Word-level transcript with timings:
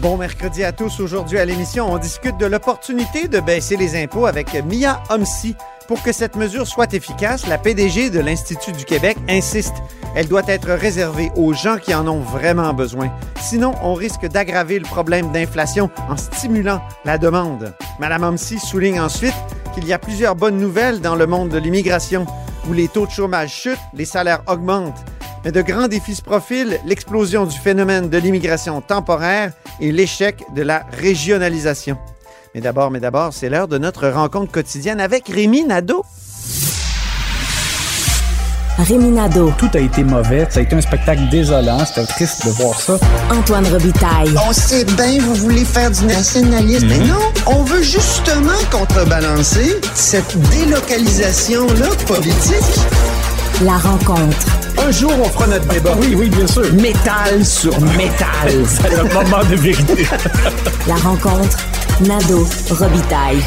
Bon 0.00 0.16
mercredi 0.16 0.64
à 0.64 0.72
tous. 0.72 0.98
Aujourd'hui 1.00 1.38
à 1.38 1.44
l'émission, 1.44 1.92
on 1.92 1.98
discute 1.98 2.38
de 2.38 2.46
l'opportunité 2.46 3.28
de 3.28 3.38
baisser 3.38 3.76
les 3.76 4.02
impôts 4.02 4.24
avec 4.24 4.54
Mia 4.64 5.02
Homsi. 5.10 5.54
Pour 5.88 6.02
que 6.02 6.10
cette 6.10 6.36
mesure 6.36 6.66
soit 6.66 6.94
efficace, 6.94 7.46
la 7.46 7.58
PDG 7.58 8.08
de 8.08 8.18
l'Institut 8.18 8.72
du 8.72 8.86
Québec 8.86 9.18
insiste. 9.28 9.74
Elle 10.16 10.26
doit 10.26 10.46
être 10.46 10.70
réservée 10.70 11.30
aux 11.36 11.52
gens 11.52 11.76
qui 11.76 11.94
en 11.94 12.08
ont 12.08 12.20
vraiment 12.20 12.72
besoin. 12.72 13.12
Sinon, 13.42 13.74
on 13.82 13.92
risque 13.92 14.26
d'aggraver 14.26 14.78
le 14.78 14.86
problème 14.86 15.32
d'inflation 15.32 15.90
en 16.08 16.16
stimulant 16.16 16.80
la 17.04 17.18
demande. 17.18 17.74
Madame 17.98 18.22
Homsi 18.22 18.58
souligne 18.58 19.00
ensuite 19.00 19.34
qu'il 19.74 19.86
y 19.86 19.92
a 19.92 19.98
plusieurs 19.98 20.34
bonnes 20.34 20.58
nouvelles 20.58 21.02
dans 21.02 21.14
le 21.14 21.26
monde 21.26 21.50
de 21.50 21.58
l'immigration, 21.58 22.24
où 22.70 22.72
les 22.72 22.88
taux 22.88 23.06
de 23.06 23.10
chômage 23.10 23.52
chutent, 23.52 23.78
les 23.92 24.06
salaires 24.06 24.42
augmentent. 24.46 25.04
Mais 25.44 25.52
de 25.52 25.62
grands 25.62 25.88
défis 25.88 26.16
se 26.16 26.22
profilent, 26.22 26.78
l'explosion 26.84 27.46
du 27.46 27.58
phénomène 27.58 28.10
de 28.10 28.18
l'immigration 28.18 28.80
temporaire 28.80 29.52
et 29.80 29.90
l'échec 29.90 30.44
de 30.54 30.62
la 30.62 30.84
régionalisation. 30.92 31.96
Mais 32.54 32.60
d'abord, 32.60 32.90
mais 32.90 33.00
d'abord, 33.00 33.32
c'est 33.32 33.48
l'heure 33.48 33.68
de 33.68 33.78
notre 33.78 34.08
rencontre 34.08 34.52
quotidienne 34.52 35.00
avec 35.00 35.28
Rémi 35.28 35.64
Nadeau. 35.64 36.04
Rémi 38.78 39.10
Nadeau. 39.10 39.52
Tout 39.58 39.68
a 39.74 39.78
été 39.78 40.02
mauvais. 40.02 40.46
Ça 40.50 40.60
a 40.60 40.62
été 40.62 40.74
un 40.74 40.80
spectacle 40.80 41.28
désolant. 41.30 41.84
C'était 41.84 42.06
triste 42.06 42.46
de 42.46 42.50
voir 42.50 42.80
ça. 42.80 42.98
Antoine 43.30 43.66
Robitaille. 43.66 44.34
On 44.48 44.52
sait 44.52 44.84
bien, 44.84 45.20
vous 45.20 45.34
voulez 45.34 45.64
faire 45.64 45.90
du 45.90 46.04
nationalisme. 46.06 46.88
Mais 46.88 46.98
non, 46.98 47.20
on 47.46 47.62
veut 47.62 47.82
justement 47.82 48.58
contrebalancer 48.70 49.80
cette 49.94 50.36
délocalisation-là 50.50 51.88
politique. 52.06 52.80
La 53.62 53.76
rencontre. 53.76 54.59
Un 54.82 54.90
jour, 54.90 55.12
on 55.18 55.24
fera 55.24 55.46
notre 55.46 55.66
débat. 55.68 55.94
Oui, 56.00 56.14
oui, 56.16 56.30
bien 56.30 56.46
sûr. 56.46 56.72
Métal 56.74 57.44
sur 57.44 57.78
métal. 57.80 58.50
C'est 58.66 58.90
le 58.90 59.02
moment 59.04 59.44
de 59.50 59.56
vérité. 59.56 60.04
La 60.88 60.94
rencontre. 60.94 61.58
Nadeau. 62.06 62.44
Robitaille. 62.70 63.42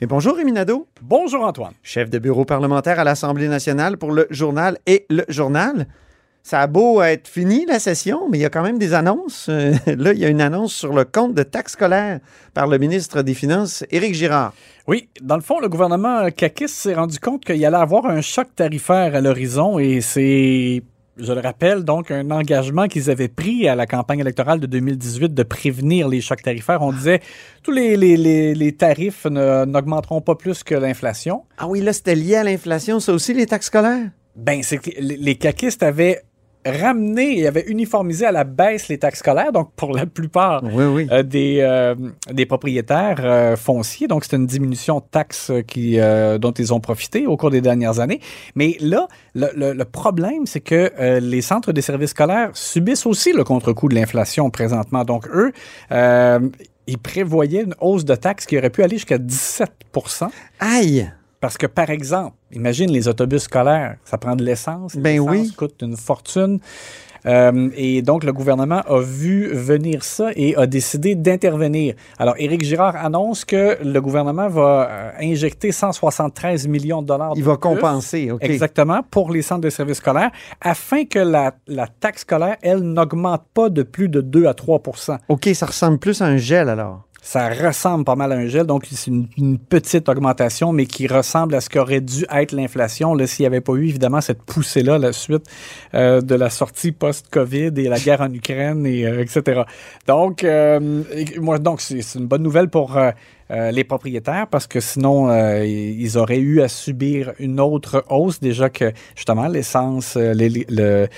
Et 0.00 0.06
bonjour 0.06 0.36
Rémi 0.36 0.52
Nadeau, 0.52 0.86
Bonjour, 1.00 1.42
Antoine. 1.44 1.72
chef 1.82 2.10
de 2.10 2.18
bureau 2.18 2.44
parlementaire 2.44 3.00
à 3.00 3.04
l'Assemblée 3.04 3.48
nationale 3.48 3.96
pour 3.96 4.12
le 4.12 4.26
journal 4.30 4.76
et 4.86 5.06
le 5.08 5.24
journal. 5.28 5.86
Ça 6.46 6.60
a 6.60 6.68
beau 6.68 7.02
être 7.02 7.26
fini 7.26 7.66
la 7.66 7.80
session, 7.80 8.28
mais 8.30 8.38
il 8.38 8.42
y 8.42 8.44
a 8.44 8.50
quand 8.50 8.62
même 8.62 8.78
des 8.78 8.94
annonces. 8.94 9.48
Euh, 9.48 9.72
là, 9.96 10.12
il 10.12 10.20
y 10.20 10.24
a 10.24 10.28
une 10.28 10.40
annonce 10.40 10.72
sur 10.72 10.92
le 10.92 11.04
compte 11.04 11.34
de 11.34 11.42
taxes 11.42 11.72
scolaires 11.72 12.20
par 12.54 12.68
le 12.68 12.78
ministre 12.78 13.22
des 13.22 13.34
Finances, 13.34 13.82
Éric 13.90 14.14
Girard. 14.14 14.54
Oui, 14.86 15.08
dans 15.20 15.34
le 15.34 15.42
fond, 15.42 15.58
le 15.58 15.68
gouvernement 15.68 16.30
Kakis 16.30 16.68
s'est 16.68 16.94
rendu 16.94 17.18
compte 17.18 17.44
qu'il 17.44 17.66
allait 17.66 17.76
avoir 17.76 18.06
un 18.06 18.20
choc 18.20 18.46
tarifaire 18.54 19.16
à 19.16 19.20
l'horizon 19.20 19.80
et 19.80 20.00
c'est, 20.00 20.84
je 21.16 21.32
le 21.32 21.40
rappelle, 21.40 21.82
donc 21.82 22.12
un 22.12 22.30
engagement 22.30 22.86
qu'ils 22.86 23.10
avaient 23.10 23.26
pris 23.26 23.66
à 23.66 23.74
la 23.74 23.88
campagne 23.88 24.20
électorale 24.20 24.60
de 24.60 24.66
2018 24.66 25.34
de 25.34 25.42
prévenir 25.42 26.06
les 26.06 26.20
chocs 26.20 26.42
tarifaires. 26.42 26.80
On 26.80 26.92
disait 26.92 27.22
tous 27.64 27.72
les, 27.72 27.96
les, 27.96 28.16
les, 28.16 28.54
les 28.54 28.72
tarifs 28.72 29.26
n'augmenteront 29.26 30.20
pas 30.20 30.36
plus 30.36 30.62
que 30.62 30.76
l'inflation. 30.76 31.42
Ah 31.58 31.66
oui, 31.66 31.80
là, 31.80 31.92
c'était 31.92 32.14
lié 32.14 32.36
à 32.36 32.44
l'inflation, 32.44 33.00
ça 33.00 33.12
aussi, 33.12 33.34
les 33.34 33.46
taxes 33.46 33.66
scolaires? 33.66 34.10
Ben, 34.36 34.62
c'est 34.62 34.78
que 34.78 34.90
les 35.00 35.16
les 35.16 35.34
caquistes 35.34 35.82
avaient 35.82 36.20
ramené 36.70 37.38
et 37.40 37.46
avaient 37.46 37.64
uniformisé 37.68 38.26
à 38.26 38.32
la 38.32 38.44
baisse 38.44 38.88
les 38.88 38.98
taxes 38.98 39.20
scolaires, 39.20 39.52
donc 39.52 39.70
pour 39.76 39.92
la 39.92 40.06
plupart 40.06 40.62
Oui, 40.64 40.84
oui. 40.84 41.06
euh, 41.10 41.22
des, 41.22 41.58
euh, 41.60 41.94
des 42.32 42.46
propriétaires 42.46 43.20
euh, 43.20 43.56
fonciers. 43.56 44.08
Donc, 44.08 44.24
c'est 44.24 44.36
une 44.36 44.46
diminution 44.46 44.98
de 44.98 45.04
taxes 45.10 45.52
qui, 45.66 45.98
dont 46.40 46.52
ils 46.52 46.74
ont 46.74 46.80
profité 46.80 47.26
au 47.26 47.36
cours 47.36 47.50
des 47.50 47.60
dernières 47.60 48.00
années. 48.00 48.20
Mais 48.54 48.76
là, 48.80 49.08
le, 49.34 49.48
le- 49.56 49.72
le 49.72 49.84
problème, 49.84 50.46
c'est 50.46 50.60
que 50.60 50.90
les 51.20 51.40
centres 51.42 51.72
des 51.72 51.82
services 51.82 52.10
scolaires 52.10 52.50
subissent 52.54 53.06
aussi 53.06 53.32
le 53.32 53.44
contre-coup 53.44 53.88
de 53.88 53.94
l'inflation 53.94 54.50
présentement. 54.50 55.04
Donc, 55.04 55.26
eux, 55.28 55.52
ils 56.88 56.98
prévoyaient 56.98 57.62
une 57.64 57.74
hausse 57.80 58.04
de 58.04 58.14
taxes 58.14 58.46
qui 58.46 58.56
aurait 58.58 58.70
pu 58.70 58.82
aller 58.82 58.96
jusqu'à 58.96 59.18
17% 59.18 60.28
Aïe! 60.60 61.10
Parce 61.46 61.58
que, 61.58 61.68
par 61.68 61.90
exemple, 61.90 62.34
imagine 62.50 62.90
les 62.90 63.06
autobus 63.06 63.42
scolaires, 63.42 63.98
ça 64.04 64.18
prend 64.18 64.34
de 64.34 64.42
l'essence. 64.42 64.96
Ben 64.96 65.12
L'essence 65.12 65.30
oui. 65.30 65.52
coûte 65.52 65.76
une 65.80 65.96
fortune. 65.96 66.58
Euh, 67.24 67.70
et 67.76 68.02
donc, 68.02 68.24
le 68.24 68.32
gouvernement 68.32 68.80
a 68.80 69.00
vu 69.00 69.54
venir 69.54 70.02
ça 70.02 70.30
et 70.34 70.56
a 70.56 70.66
décidé 70.66 71.14
d'intervenir. 71.14 71.94
Alors, 72.18 72.34
Éric 72.38 72.64
Girard 72.64 72.96
annonce 72.96 73.44
que 73.44 73.78
le 73.80 74.00
gouvernement 74.00 74.48
va 74.48 74.88
euh, 74.90 75.10
injecter 75.20 75.70
173 75.70 76.66
millions 76.66 77.00
de 77.00 77.06
dollars. 77.06 77.34
Il 77.36 77.42
de 77.42 77.46
va 77.46 77.52
plus, 77.52 77.60
compenser, 77.60 78.32
OK. 78.32 78.42
Exactement, 78.42 79.04
pour 79.08 79.30
les 79.30 79.42
centres 79.42 79.60
de 79.60 79.70
services 79.70 79.98
scolaires, 79.98 80.32
afin 80.60 81.04
que 81.04 81.20
la, 81.20 81.54
la 81.68 81.86
taxe 81.86 82.22
scolaire, 82.22 82.56
elle, 82.60 82.80
n'augmente 82.80 83.44
pas 83.54 83.68
de 83.68 83.84
plus 83.84 84.08
de 84.08 84.20
2 84.20 84.46
à 84.46 84.52
3% 84.52 85.18
OK, 85.28 85.48
ça 85.54 85.66
ressemble 85.66 85.98
plus 85.98 86.20
à 86.20 86.26
un 86.26 86.38
gel 86.38 86.68
alors. 86.68 87.05
Ça 87.26 87.48
ressemble 87.48 88.04
pas 88.04 88.14
mal 88.14 88.30
à 88.30 88.36
un 88.36 88.46
gel, 88.46 88.66
donc 88.66 88.86
c'est 88.88 89.10
une, 89.10 89.58
petite 89.58 90.08
augmentation, 90.08 90.72
mais 90.72 90.86
qui 90.86 91.08
ressemble 91.08 91.56
à 91.56 91.60
ce 91.60 91.68
qu'aurait 91.68 92.00
dû 92.00 92.24
être 92.30 92.52
l'inflation 92.52 93.16
s'il 93.26 93.42
n'y 93.42 93.46
avait 93.48 93.60
pas 93.60 93.72
eu 93.72 93.88
évidemment 93.88 94.20
cette 94.20 94.42
poussée-là 94.44 94.96
la 94.98 95.12
suite 95.12 95.44
euh, 95.94 96.20
de 96.20 96.36
la 96.36 96.50
sortie 96.50 96.92
post-Covid 96.92 97.72
et 97.78 97.88
la 97.88 97.98
guerre 97.98 98.20
en 98.20 98.32
Ukraine, 98.32 98.86
et, 98.86 99.04
euh, 99.04 99.22
etc. 99.22 99.62
Donc, 100.06 100.44
euh, 100.44 101.02
moi, 101.40 101.58
donc 101.58 101.80
c'est 101.80 101.98
une 102.14 102.26
bonne 102.28 102.44
nouvelle 102.44 102.68
pour 102.70 102.96
euh, 102.96 103.10
euh, 103.50 103.72
les 103.72 103.82
propriétaires 103.82 104.46
parce 104.46 104.68
que 104.68 104.78
sinon, 104.78 105.28
ils 105.64 106.18
auraient 106.18 106.38
eu 106.38 106.62
à 106.62 106.68
subir 106.68 107.32
une 107.40 107.58
autre 107.58 108.04
hausse. 108.08 108.38
Déjà 108.38 108.70
que, 108.70 108.92
justement, 109.16 109.48
l'essence, 109.48 110.14
les- 110.16 110.48
les- 110.48 110.66
le- 110.68 111.08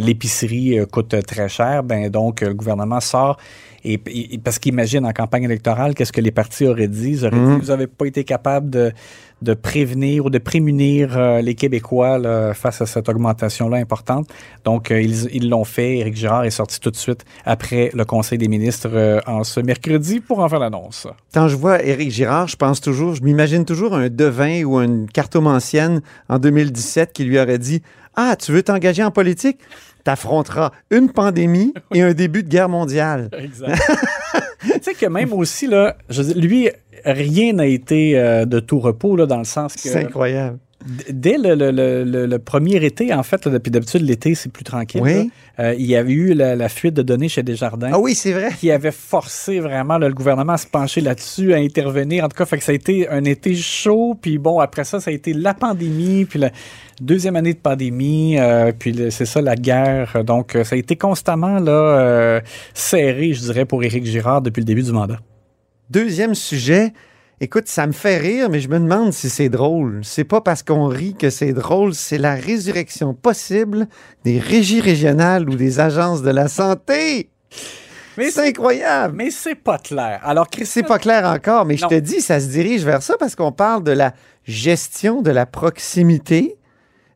l'épicerie 0.00 0.78
coûte 0.92 1.14
très 1.26 1.48
cher. 1.48 1.82
Ben, 1.82 2.10
donc, 2.10 2.42
le 2.42 2.52
gouvernement 2.54 3.00
sort 3.00 3.38
et, 3.94 4.00
et- 4.34 4.38
parce 4.38 4.58
qu'imagine 4.58 5.04
en 5.06 5.12
campagne 5.12 5.44
électorale, 5.44 5.94
qu'est-ce 5.94 6.12
que 6.12 6.20
les 6.20 6.30
partis 6.30 6.66
auraient 6.66 6.88
dit? 6.88 7.10
Ils 7.12 7.24
auraient 7.26 7.36
dit, 7.36 7.60
vous 7.60 7.66
n'avez 7.68 7.86
pas 7.86 8.06
été 8.06 8.24
capable 8.24 8.70
de, 8.70 8.92
de 9.42 9.54
prévenir 9.54 10.26
ou 10.26 10.30
de 10.30 10.38
prémunir 10.38 11.16
euh, 11.16 11.40
les 11.42 11.54
Québécois 11.54 12.18
là, 12.18 12.54
face 12.54 12.80
à 12.80 12.86
cette 12.86 13.08
augmentation-là 13.08 13.76
importante. 13.76 14.28
Donc, 14.64 14.90
euh, 14.90 15.00
ils 15.00 15.28
ils 15.34 15.48
l'ont 15.48 15.64
fait. 15.64 15.98
Éric 15.98 16.16
Girard 16.16 16.44
est 16.44 16.50
sorti 16.50 16.80
tout 16.80 16.90
de 16.90 16.96
suite 16.96 17.24
après 17.44 17.90
le 17.94 18.04
Conseil 18.04 18.38
des 18.38 18.48
ministres 18.48 18.88
euh, 18.92 19.20
en 19.26 19.44
ce 19.44 19.60
mercredi 19.60 20.20
pour 20.20 20.38
en 20.40 20.48
faire 20.48 20.58
l'annonce. 20.58 21.06
Quand 21.34 21.48
je 21.48 21.56
vois 21.56 21.82
Éric 21.84 22.10
Girard, 22.10 22.48
je 22.48 22.56
pense 22.56 22.80
toujours, 22.80 23.14
je 23.14 23.22
m'imagine 23.22 23.64
toujours 23.64 23.94
un 23.94 24.08
devin 24.08 24.64
ou 24.64 24.80
une 24.80 25.06
cartomancienne 25.08 26.00
en 26.28 26.38
2017 26.38 27.12
qui 27.12 27.24
lui 27.24 27.38
aurait 27.38 27.58
dit 27.58 27.82
Ah, 28.16 28.36
tu 28.36 28.52
veux 28.52 28.62
t'engager 28.62 29.02
en 29.04 29.10
politique? 29.10 29.58
T'affronteras 30.06 30.70
une 30.92 31.10
pandémie 31.10 31.74
et 31.92 32.00
un 32.00 32.14
début 32.14 32.44
de 32.44 32.48
guerre 32.48 32.68
mondiale. 32.68 33.28
Exact. 33.36 33.76
tu 34.62 34.70
sais 34.80 34.94
que 34.94 35.06
même 35.06 35.32
aussi, 35.32 35.66
là, 35.66 35.96
je 36.08 36.22
lui, 36.22 36.70
rien 37.04 37.54
n'a 37.54 37.66
été 37.66 38.16
euh, 38.16 38.44
de 38.44 38.60
tout 38.60 38.78
repos, 38.78 39.16
là, 39.16 39.26
dans 39.26 39.38
le 39.38 39.44
sens 39.44 39.74
que... 39.74 39.80
C'est 39.80 39.96
incroyable. 39.96 40.60
Dès 41.10 41.38
le, 41.38 41.54
le- 41.54 41.70
le- 41.72 42.04
le- 42.04 42.26
le 42.26 42.38
premier 42.38 42.76
été, 42.84 43.12
en 43.12 43.22
fait, 43.22 43.44
là, 43.46 43.52
depuis 43.52 43.70
d'habitude, 43.70 44.02
l'été, 44.02 44.34
c'est 44.34 44.52
plus 44.52 44.62
tranquille. 44.62 45.00
Oui. 45.02 45.30
euh, 45.58 45.74
il 45.76 45.86
y 45.86 45.96
avait 45.96 46.12
eu 46.12 46.34
la, 46.34 46.54
la 46.54 46.68
fuite 46.68 46.94
de 46.94 47.02
données 47.02 47.28
chez 47.28 47.42
Desjardins. 47.42 47.90
Ah 47.94 47.98
oui, 47.98 48.14
c'est 48.14 48.32
vrai. 48.32 48.50
qui 48.60 48.70
avait 48.70 48.92
forcé 48.92 49.58
vraiment 49.58 49.96
là, 49.98 50.06
le 50.06 50.14
gouvernement 50.14 50.52
à 50.52 50.58
se 50.58 50.66
pencher 50.66 51.00
là-dessus, 51.00 51.54
à 51.54 51.56
intervenir. 51.56 52.24
En 52.24 52.28
tout 52.28 52.36
cas, 52.36 52.44
fait 52.44 52.58
que 52.58 52.62
ça 52.64 52.72
a 52.72 52.74
été 52.74 53.08
un 53.08 53.24
été 53.24 53.54
chaud. 53.56 54.16
Puis 54.20 54.36
bon, 54.38 54.60
après 54.60 54.84
ça, 54.84 55.00
ça 55.00 55.10
a 55.10 55.14
été 55.14 55.32
la 55.32 55.54
pandémie, 55.54 56.24
puis 56.26 56.38
la 56.38 56.50
deuxième 57.00 57.36
année 57.36 57.54
de 57.54 57.58
pandémie, 57.58 58.38
euh, 58.38 58.70
puis 58.78 58.94
c'est 59.10 59.26
ça, 59.26 59.40
la 59.40 59.56
guerre. 59.56 60.22
Donc, 60.24 60.54
euh, 60.54 60.62
ça 60.62 60.76
a 60.76 60.78
été 60.78 60.94
constamment 60.94 61.58
là, 61.58 61.72
euh, 61.72 62.40
serré, 62.74 63.32
je 63.32 63.40
dirais, 63.40 63.64
pour 63.64 63.82
Éric 63.82 64.04
Girard 64.04 64.42
depuis 64.42 64.60
le 64.60 64.66
début 64.66 64.82
du 64.82 64.92
mandat. 64.92 65.18
Deuxième 65.90 66.34
sujet. 66.34 66.92
Écoute, 67.38 67.68
ça 67.68 67.86
me 67.86 67.92
fait 67.92 68.16
rire, 68.16 68.48
mais 68.48 68.60
je 68.60 68.68
me 68.68 68.78
demande 68.78 69.12
si 69.12 69.28
c'est 69.28 69.50
drôle. 69.50 70.00
C'est 70.02 70.24
pas 70.24 70.40
parce 70.40 70.62
qu'on 70.62 70.86
rit 70.86 71.14
que 71.14 71.28
c'est 71.28 71.52
drôle, 71.52 71.92
c'est 71.92 72.16
la 72.16 72.34
résurrection 72.34 73.12
possible 73.12 73.88
des 74.24 74.38
régies 74.38 74.80
régionales 74.80 75.46
ou 75.50 75.54
des 75.54 75.78
agences 75.78 76.22
de 76.22 76.30
la 76.30 76.48
santé. 76.48 77.28
Mais 78.16 78.30
c'est 78.30 78.48
incroyable. 78.48 79.16
Mais 79.16 79.30
c'est 79.30 79.54
pas 79.54 79.76
clair. 79.76 80.20
Alors, 80.22 80.46
C'est 80.64 80.82
pas 80.82 80.98
clair 80.98 81.26
encore, 81.26 81.66
mais 81.66 81.76
je 81.76 81.86
te 81.86 81.98
dis, 81.98 82.22
ça 82.22 82.40
se 82.40 82.46
dirige 82.46 82.84
vers 82.84 83.02
ça 83.02 83.16
parce 83.18 83.36
qu'on 83.36 83.52
parle 83.52 83.82
de 83.84 83.92
la 83.92 84.14
gestion 84.44 85.20
de 85.20 85.30
la 85.30 85.44
proximité 85.44 86.55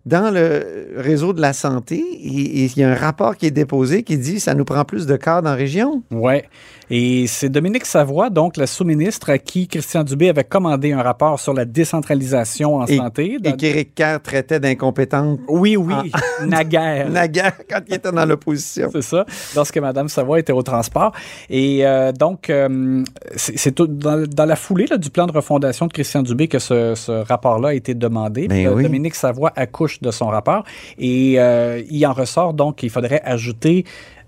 dans 0.06 0.32
le 0.32 0.94
réseau 0.96 1.32
de 1.32 1.40
la 1.40 1.52
santé 1.52 2.02
il 2.22 2.76
y 2.78 2.82
a 2.82 2.90
un 2.90 2.94
rapport 2.94 3.36
qui 3.36 3.46
est 3.46 3.50
déposé 3.50 4.02
qui 4.02 4.16
dit 4.18 4.40
ça 4.40 4.54
nous 4.54 4.64
prend 4.64 4.84
plus 4.84 5.06
de 5.06 5.16
cadres 5.16 5.48
en 5.50 5.54
région. 5.56 6.02
Ouais. 6.10 6.44
Et 6.92 7.28
c'est 7.28 7.48
Dominique 7.48 7.86
Savoie, 7.86 8.30
donc 8.30 8.56
la 8.56 8.66
sous-ministre, 8.66 9.30
à 9.30 9.38
qui 9.38 9.68
Christian 9.68 10.02
Dubé 10.02 10.28
avait 10.28 10.42
commandé 10.42 10.90
un 10.90 11.02
rapport 11.02 11.38
sur 11.38 11.54
la 11.54 11.64
décentralisation 11.64 12.76
en 12.76 12.86
Et- 12.86 12.96
santé. 12.96 13.38
Et 13.44 13.52
qu'Éric 13.56 13.94
Kerr 13.94 14.18
traitait 14.22 14.58
d'incompétente 14.58 15.38
Oui, 15.48 15.76
oui, 15.76 15.94
naguère. 16.46 17.08
naguère 17.10 17.52
quand 17.68 17.80
il 17.86 17.94
était 17.94 18.10
dans 18.10 18.24
l'opposition. 18.26 18.88
C'est 18.92 19.02
ça, 19.02 19.24
lorsque 19.54 19.78
Mme 19.78 20.08
Savoie 20.08 20.40
était 20.40 20.52
au 20.52 20.62
transport. 20.62 21.12
Et 21.48 21.86
euh, 21.86 22.10
donc, 22.10 22.50
euh, 22.50 23.04
c'est 23.36 23.80
dans, 23.80 24.26
dans 24.26 24.44
la 24.46 24.56
foulée 24.56 24.86
là, 24.86 24.96
du 24.96 25.10
plan 25.10 25.26
de 25.26 25.32
refondation 25.32 25.86
de 25.86 25.92
Christian 25.92 26.22
Dubé 26.22 26.48
que 26.48 26.58
ce, 26.58 26.94
ce 26.96 27.12
rapport-là 27.12 27.68
a 27.68 27.74
été 27.74 27.94
demandé. 27.94 28.48
Ben 28.48 28.56
Puis, 28.56 28.66
euh, 28.66 28.74
oui. 28.74 28.82
Dominique 28.82 29.14
Savoie 29.14 29.52
accouche 29.54 29.89
de 30.00 30.10
son 30.10 30.26
rapport. 30.26 30.64
Et 30.98 31.34
euh, 31.38 31.82
il 31.90 32.06
en 32.06 32.12
ressort 32.12 32.54
donc 32.54 32.76
qu'il 32.76 32.90
faudrait 32.90 33.22
ajouter 33.24 33.84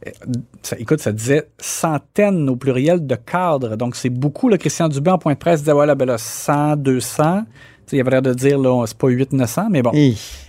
euh, 0.06 0.10
ça, 0.62 0.76
écoute, 0.78 1.00
ça 1.00 1.12
disait 1.12 1.46
centaines 1.58 2.48
au 2.48 2.56
pluriel 2.56 3.06
de 3.06 3.14
cadres. 3.14 3.76
Donc, 3.76 3.94
c'est 3.96 4.10
beaucoup. 4.10 4.48
Là, 4.48 4.58
Christian 4.58 4.88
Dubé, 4.88 5.10
en 5.10 5.18
point 5.18 5.34
de 5.34 5.38
presse, 5.38 5.60
disait, 5.60 5.72
voilà, 5.72 5.94
ben 5.94 6.06
là, 6.06 6.18
100, 6.18 6.76
200. 6.76 7.42
Tu 7.42 7.46
sais, 7.86 7.96
Il 7.96 8.00
avait 8.00 8.10
l'air 8.10 8.22
de 8.22 8.34
dire, 8.34 8.58
là, 8.58 8.84
c'est 8.86 8.96
pas 8.98 9.08
8, 9.08 9.32
900, 9.32 9.66
mais 9.70 9.82
bon. 9.82 9.92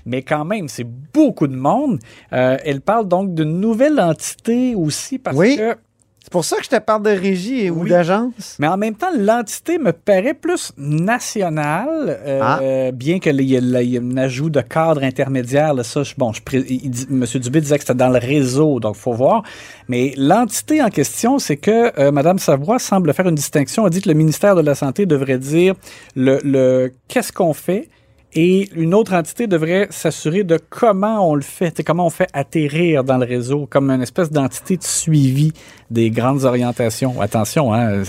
Mais 0.05 0.21
quand 0.23 0.45
même, 0.45 0.67
c'est 0.67 0.87
beaucoup 1.13 1.47
de 1.47 1.55
monde. 1.55 1.99
Euh, 2.31 2.57
elle 2.65 2.81
parle 2.81 3.07
donc 3.07 3.33
d'une 3.35 3.59
nouvelle 3.59 3.99
entité 3.99 4.73
aussi 4.75 5.19
parce 5.19 5.37
Oui. 5.37 5.57
que. 5.57 5.75
C'est 6.25 6.31
pour 6.31 6.45
ça 6.45 6.55
que 6.55 6.63
je 6.63 6.69
te 6.69 6.79
parle 6.79 7.03
de 7.03 7.09
régie 7.09 7.69
ou 7.69 7.81
Oui. 7.83 7.89
d'agence. 7.89 8.55
Mais 8.57 8.67
en 8.67 8.77
même 8.77 8.95
temps, 8.95 9.09
l'entité 9.15 9.77
me 9.77 9.91
paraît 9.91 10.33
plus 10.33 10.71
nationale, 10.77 12.17
euh, 12.25 12.39
Ah. 12.41 12.91
bien 12.93 13.19
qu'il 13.19 13.41
y, 13.41 13.55
ait- 13.55 13.97
un 13.99 14.17
ajout 14.17 14.49
de 14.49 14.61
cadre 14.61 15.03
intermédiaire. 15.03 15.73
Là, 15.73 15.83
ça, 15.83 16.03
je- 16.03 16.13
bon, 16.17 16.31
je, 16.31 16.41
pré- 16.41 16.63
il 16.67 16.89
dit- 16.89 17.07
M. 17.11 17.25
Dubé 17.41 17.59
disait 17.59 17.75
que 17.77 17.83
c'était 17.83 17.93
dans 17.95 18.09
le 18.09 18.19
réseau, 18.19 18.79
donc 18.79 18.95
faut 18.95 19.11
voir. 19.13 19.43
Mais 19.89 20.13
l'entité 20.17 20.81
en 20.81 20.89
question, 20.89 21.39
c'est 21.39 21.57
que 21.57 21.91
euh, 21.99 22.11
Mme 22.11 22.39
Savoie 22.39 22.79
semble 22.79 23.13
faire 23.13 23.27
une 23.27 23.35
distinction. 23.35 23.85
Elle 23.85 23.91
dit 23.91 24.01
que 24.01 24.09
le 24.09 24.15
ministère 24.15 24.55
de 24.55 24.61
la 24.61 24.75
Santé 24.75 25.05
devrait 25.05 25.37
dire 25.37 25.75
le, 26.15 26.39
le 26.43 26.93
qu'est-ce 27.09 27.33
qu'on 27.33 27.53
fait 27.53 27.89
et 28.35 28.69
une 28.75 28.93
autre 28.93 29.13
entité 29.13 29.47
devrait 29.47 29.87
s'assurer 29.89 30.43
de 30.43 30.59
comment 30.69 31.29
on 31.29 31.35
le 31.35 31.41
fait, 31.41 31.83
comment 31.83 32.05
on 32.07 32.09
fait 32.09 32.27
atterrir 32.33 33.03
dans 33.03 33.17
le 33.17 33.25
réseau, 33.25 33.67
comme 33.69 33.89
une 33.91 34.01
espèce 34.01 34.31
d'entité 34.31 34.77
de 34.77 34.83
suivi 34.83 35.51
des 35.91 36.09
grandes 36.09 36.43
orientations. 36.43 37.21
Attention, 37.21 37.73
hein, 37.73 38.01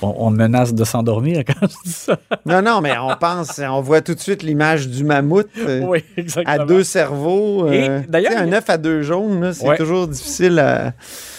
on, 0.00 0.14
on 0.18 0.30
menace 0.30 0.72
de 0.74 0.84
s'endormir 0.84 1.42
quand 1.46 1.66
je 1.68 1.76
dis 1.84 1.92
ça. 1.92 2.18
Non, 2.46 2.62
non, 2.62 2.80
mais 2.80 2.92
on 2.98 3.16
pense, 3.16 3.60
on 3.60 3.80
voit 3.80 4.00
tout 4.00 4.14
de 4.14 4.20
suite 4.20 4.42
l'image 4.42 4.88
du 4.88 5.04
mammouth 5.04 5.48
euh, 5.58 5.80
oui, 5.86 6.04
à 6.44 6.58
deux 6.60 6.84
cerveaux. 6.84 7.68
Et 7.70 7.88
euh, 7.88 8.00
d'ailleurs, 8.08 8.36
un 8.38 8.52
a- 8.52 8.56
œuf 8.58 8.70
à 8.70 8.78
deux 8.78 9.02
jaunes, 9.02 9.52
c'est 9.52 9.66
Ouais. 9.68 9.76
toujours 9.76 10.06
difficile 10.08 10.58
à. 10.58 10.92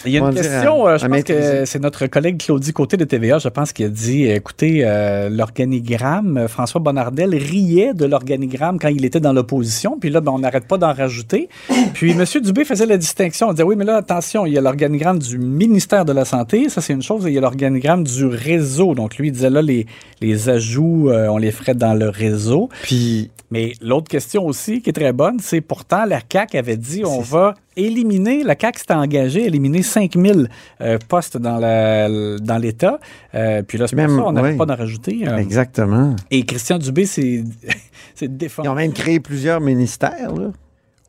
Il 0.06 0.12
y 0.12 0.18
a 0.18 0.22
une 0.22 0.34
question, 0.34 0.86
à- 0.86 0.92
euh, 0.94 0.98
je 0.98 1.06
à 1.06 1.10
pense 1.10 1.24
que 1.24 1.66
c'est 1.66 1.80
notre 1.80 2.08
collègue 2.08 2.38
Claudie 2.38 2.74
Côté 2.74 2.98
de 2.98 3.06
TVA, 3.06 3.38
je 3.40 3.48
pense, 3.50 3.72
qui 3.74 3.84
a 3.84 3.90
dit, 3.90 4.28
euh, 4.30 4.36
écoutez, 4.36 4.82
euh, 4.84 5.30
l'organigramme, 5.30 6.48
François 6.48 6.82
Bonnardel 6.82 7.34
riait 7.36 7.94
de 7.94 8.06
l'organigramme 8.06 8.80
quand 8.80 8.90
il 8.90 9.06
était 9.06 9.20
dans 9.20 9.34
l'opposition, 9.34 9.98
puis 10.00 10.10
là, 10.10 10.22
ben, 10.22 10.32
on 10.32 10.40
n'arrête 10.40 10.68
pas 10.68 10.78
d'en 10.78 10.94
rajouter. 10.94 11.50
Puis 11.94 12.12
M. 12.12 12.24
Dubé 12.42 12.66
faisait 12.66 12.86
la 12.86 12.98
distinction, 12.98 13.48
on 13.50 13.52
disait, 13.52 13.64
oui, 13.64 13.76
mais 13.76 13.86
là, 13.86 13.98
attention, 13.98 14.46
il 14.46 14.54
y 14.54 14.58
a 14.58 14.62
l'organigramme 14.62 15.20
du 15.20 15.38
ministère 15.38 16.06
de 16.06 16.14
la 16.14 16.26
Santé, 16.26 16.70
ça 16.70 16.82
c'est 16.82 16.94
une 16.94 17.02
chose, 17.04 17.26
et 17.26 17.30
il 17.30 17.36
y 17.36 17.38
a 17.38 17.42
l'organigramme 17.42 18.04
du 18.04 18.26
réseau. 18.26 18.96
Donc 18.96 19.18
lui, 19.18 19.30
il 19.30 19.32
disait, 19.32 19.50
là, 19.50 19.62
les, 19.62 19.86
les 20.22 20.50
ajouts, 20.50 21.10
euh, 21.10 21.28
on 21.28 21.38
les 21.38 21.52
ferait 21.52 21.76
dans 21.76 21.94
le 21.94 22.10
réseau. 22.10 22.70
Puis, 22.84 23.32
Mais 23.52 23.74
l'autre 23.82 24.08
question 24.10 24.46
aussi 24.46 24.82
qui 24.82 24.90
est 24.90 24.94
très 24.94 25.14
bonne, 25.14 25.38
c'est 25.40 25.62
pourtant 25.62 26.06
la 26.06 26.20
CAQ 26.32 26.58
avait 26.58 26.78
dit 26.78 27.04
on 27.06 27.22
va 27.22 27.54
éliminer, 27.76 28.44
la 28.44 28.56
CAQ 28.60 28.80
s'était 28.80 28.94
engagée 28.94 29.44
à 29.44 29.48
éliminer 29.48 29.82
5000 29.82 30.50
euh, 30.82 30.98
postes 31.08 31.38
dans 31.38 31.58
la- 31.58 32.38
dans 32.40 32.58
l'État. 32.58 33.00
Euh, 33.36 33.62
puis 33.64 33.78
là, 33.78 33.88
c'est 33.88 33.96
Même, 33.96 34.16
ça, 34.16 34.24
on 34.26 34.32
n'arrête 34.32 34.52
ouais. 34.54 34.58
pas 34.58 34.66
d'en 34.66 34.76
rajouter. 34.76 35.28
euh. 35.28 35.38
exactement. 35.38 36.16
et 36.32 36.46
Christian 36.46 36.78
Dubé 36.78 37.06
s'est 37.06 37.44
s'est 38.16 38.26
Ils 38.26 38.38
défendu. 38.38 38.70
ont 38.70 38.76
même 38.76 38.94
créé 38.94 39.20
plusieurs 39.20 39.60
ministères, 39.62 40.34
là. 40.36 40.52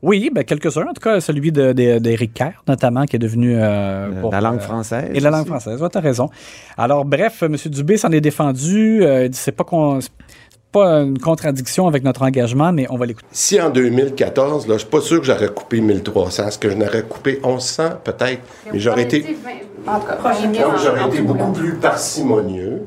Oui, 0.01 0.29
ben 0.31 0.43
quelques-uns. 0.43 0.83
En 0.87 0.93
tout 0.93 1.01
cas, 1.01 1.19
celui 1.19 1.51
de- 1.51 1.73
de- 1.73 1.97
d'Éric 1.97 2.33
Kerr, 2.35 2.63
notamment, 2.67 3.05
qui 3.05 3.15
est 3.15 3.19
devenu... 3.19 3.55
euh, 3.55 4.21
pour, 4.21 4.31
la 4.31 4.39
langue 4.41 4.57
euh, 4.57 4.59
française. 4.59 5.09
Et 5.15 5.19
la 5.19 5.31
langue 5.31 5.47
française, 5.47 5.79
tu 5.91 5.97
as 5.97 6.01
raison. 6.01 6.29
Alors, 6.77 7.05
bref, 7.05 7.41
M. 7.41 7.55
Dubé 7.67 7.97
s'en 7.97 8.11
est 8.11 8.21
défendu. 8.21 9.01
Euh, 9.03 9.29
c'est 9.31 9.53
pas 9.53 9.63
qu'on... 9.63 9.97
pas 10.75 11.01
une 11.03 11.17
contradiction 11.19 11.87
avec 11.87 12.03
notre 12.03 12.21
engagement, 12.23 12.71
mais 12.73 12.85
on 12.89 12.97
va 12.97 13.05
l'écouter. 13.05 13.25
Si 13.31 13.59
en 13.61 13.69
2014, 13.69 14.67
là, 14.67 14.73
je 14.75 14.79
suis 14.79 14.89
pas 14.89 14.99
sûr 14.99 15.19
que 15.21 15.25
j'aurais 15.25 15.47
coupé 15.47 15.79
1300. 15.79 16.47
Est-ce 16.49 16.59
que 16.59 16.69
je 16.69 16.75
n'aurais 16.75 17.03
coupé 17.03 17.39
1100 17.43 17.89
peut-être? 18.03 18.41
Mais 18.73 18.79
j'aurais 18.79 19.03
été, 19.03 19.25
En 19.87 19.99
tout 19.99 20.07
cas, 20.07 20.15
prochain 20.15 20.47
donc, 20.47 20.73
j'aurais 20.83 21.05
été 21.07 21.21
beaucoup 21.21 21.51
plus 21.53 21.75
parcimonieux 21.75 22.81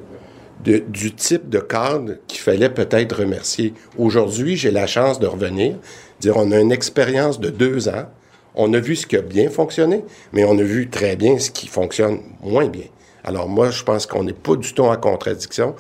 de- 0.64 0.82
du 0.86 1.14
type 1.14 1.48
de 1.48 1.60
cadre 1.60 2.12
qu'il 2.26 2.40
fallait 2.40 2.68
peut-être 2.68 3.20
remercier. 3.20 3.72
Aujourd'hui, 3.96 4.56
j'ai 4.56 4.70
la 4.70 4.86
chance 4.86 5.18
de 5.18 5.26
revenir, 5.26 5.76
dire 6.20 6.36
on 6.36 6.50
a 6.52 6.58
une 6.60 6.72
expérience 6.72 7.40
de 7.40 7.48
deux 7.50 7.88
ans. 7.88 8.06
On 8.54 8.74
a 8.74 8.80
vu 8.80 8.96
ce 8.96 9.06
qui 9.06 9.16
a 9.16 9.22
bien 9.22 9.48
fonctionné, 9.50 10.04
mais 10.32 10.44
on 10.44 10.58
a 10.58 10.62
vu 10.62 10.88
très 10.90 11.14
bien 11.16 11.38
ce 11.38 11.50
qui 11.50 11.68
fonctionne 11.68 12.18
moins 12.42 12.66
bien. 12.66 12.86
Alors 13.24 13.48
moi, 13.48 13.70
je 13.70 13.82
pense 13.82 14.04
qu'on 14.06 14.24
n'est 14.24 14.32
pas 14.32 14.56
du 14.56 14.72
tout 14.74 14.82
en 14.82 14.96
contradiction. 14.96 15.74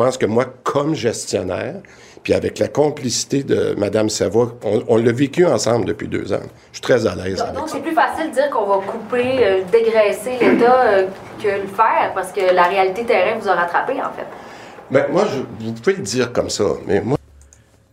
Je 0.00 0.04
pense 0.06 0.16
que 0.16 0.24
moi, 0.24 0.46
comme 0.64 0.94
gestionnaire, 0.94 1.74
puis 2.22 2.32
avec 2.32 2.58
la 2.58 2.68
complicité 2.68 3.42
de 3.42 3.74
Mme 3.76 4.08
Savoie, 4.08 4.56
on, 4.64 4.82
on 4.88 4.96
l'a 4.96 5.12
vécu 5.12 5.44
ensemble 5.44 5.84
depuis 5.84 6.08
deux 6.08 6.32
ans. 6.32 6.40
Je 6.72 6.76
suis 6.78 6.80
très 6.80 7.06
à 7.06 7.14
l'aise 7.14 7.38
avec 7.42 7.54
Donc, 7.54 7.68
ça. 7.68 7.74
c'est 7.74 7.82
plus 7.82 7.92
facile 7.94 8.30
de 8.30 8.34
dire 8.34 8.48
qu'on 8.48 8.64
va 8.64 8.76
couper, 8.78 9.44
euh, 9.44 9.60
dégraisser 9.70 10.38
l'État 10.40 10.84
euh, 10.86 11.06
que 11.42 11.48
le 11.48 11.66
faire, 11.66 12.12
parce 12.14 12.32
que 12.32 12.40
la 12.40 12.62
réalité 12.62 13.04
terrain 13.04 13.38
vous 13.38 13.46
a 13.46 13.52
rattrapé, 13.54 13.92
en 14.00 14.10
fait. 14.16 14.24
Ben, 14.90 15.04
moi, 15.12 15.24
je, 15.30 15.66
vous 15.66 15.72
pouvez 15.74 15.96
le 15.96 16.02
dire 16.02 16.32
comme 16.32 16.48
ça, 16.48 16.64
mais 16.86 17.02
moi, 17.02 17.18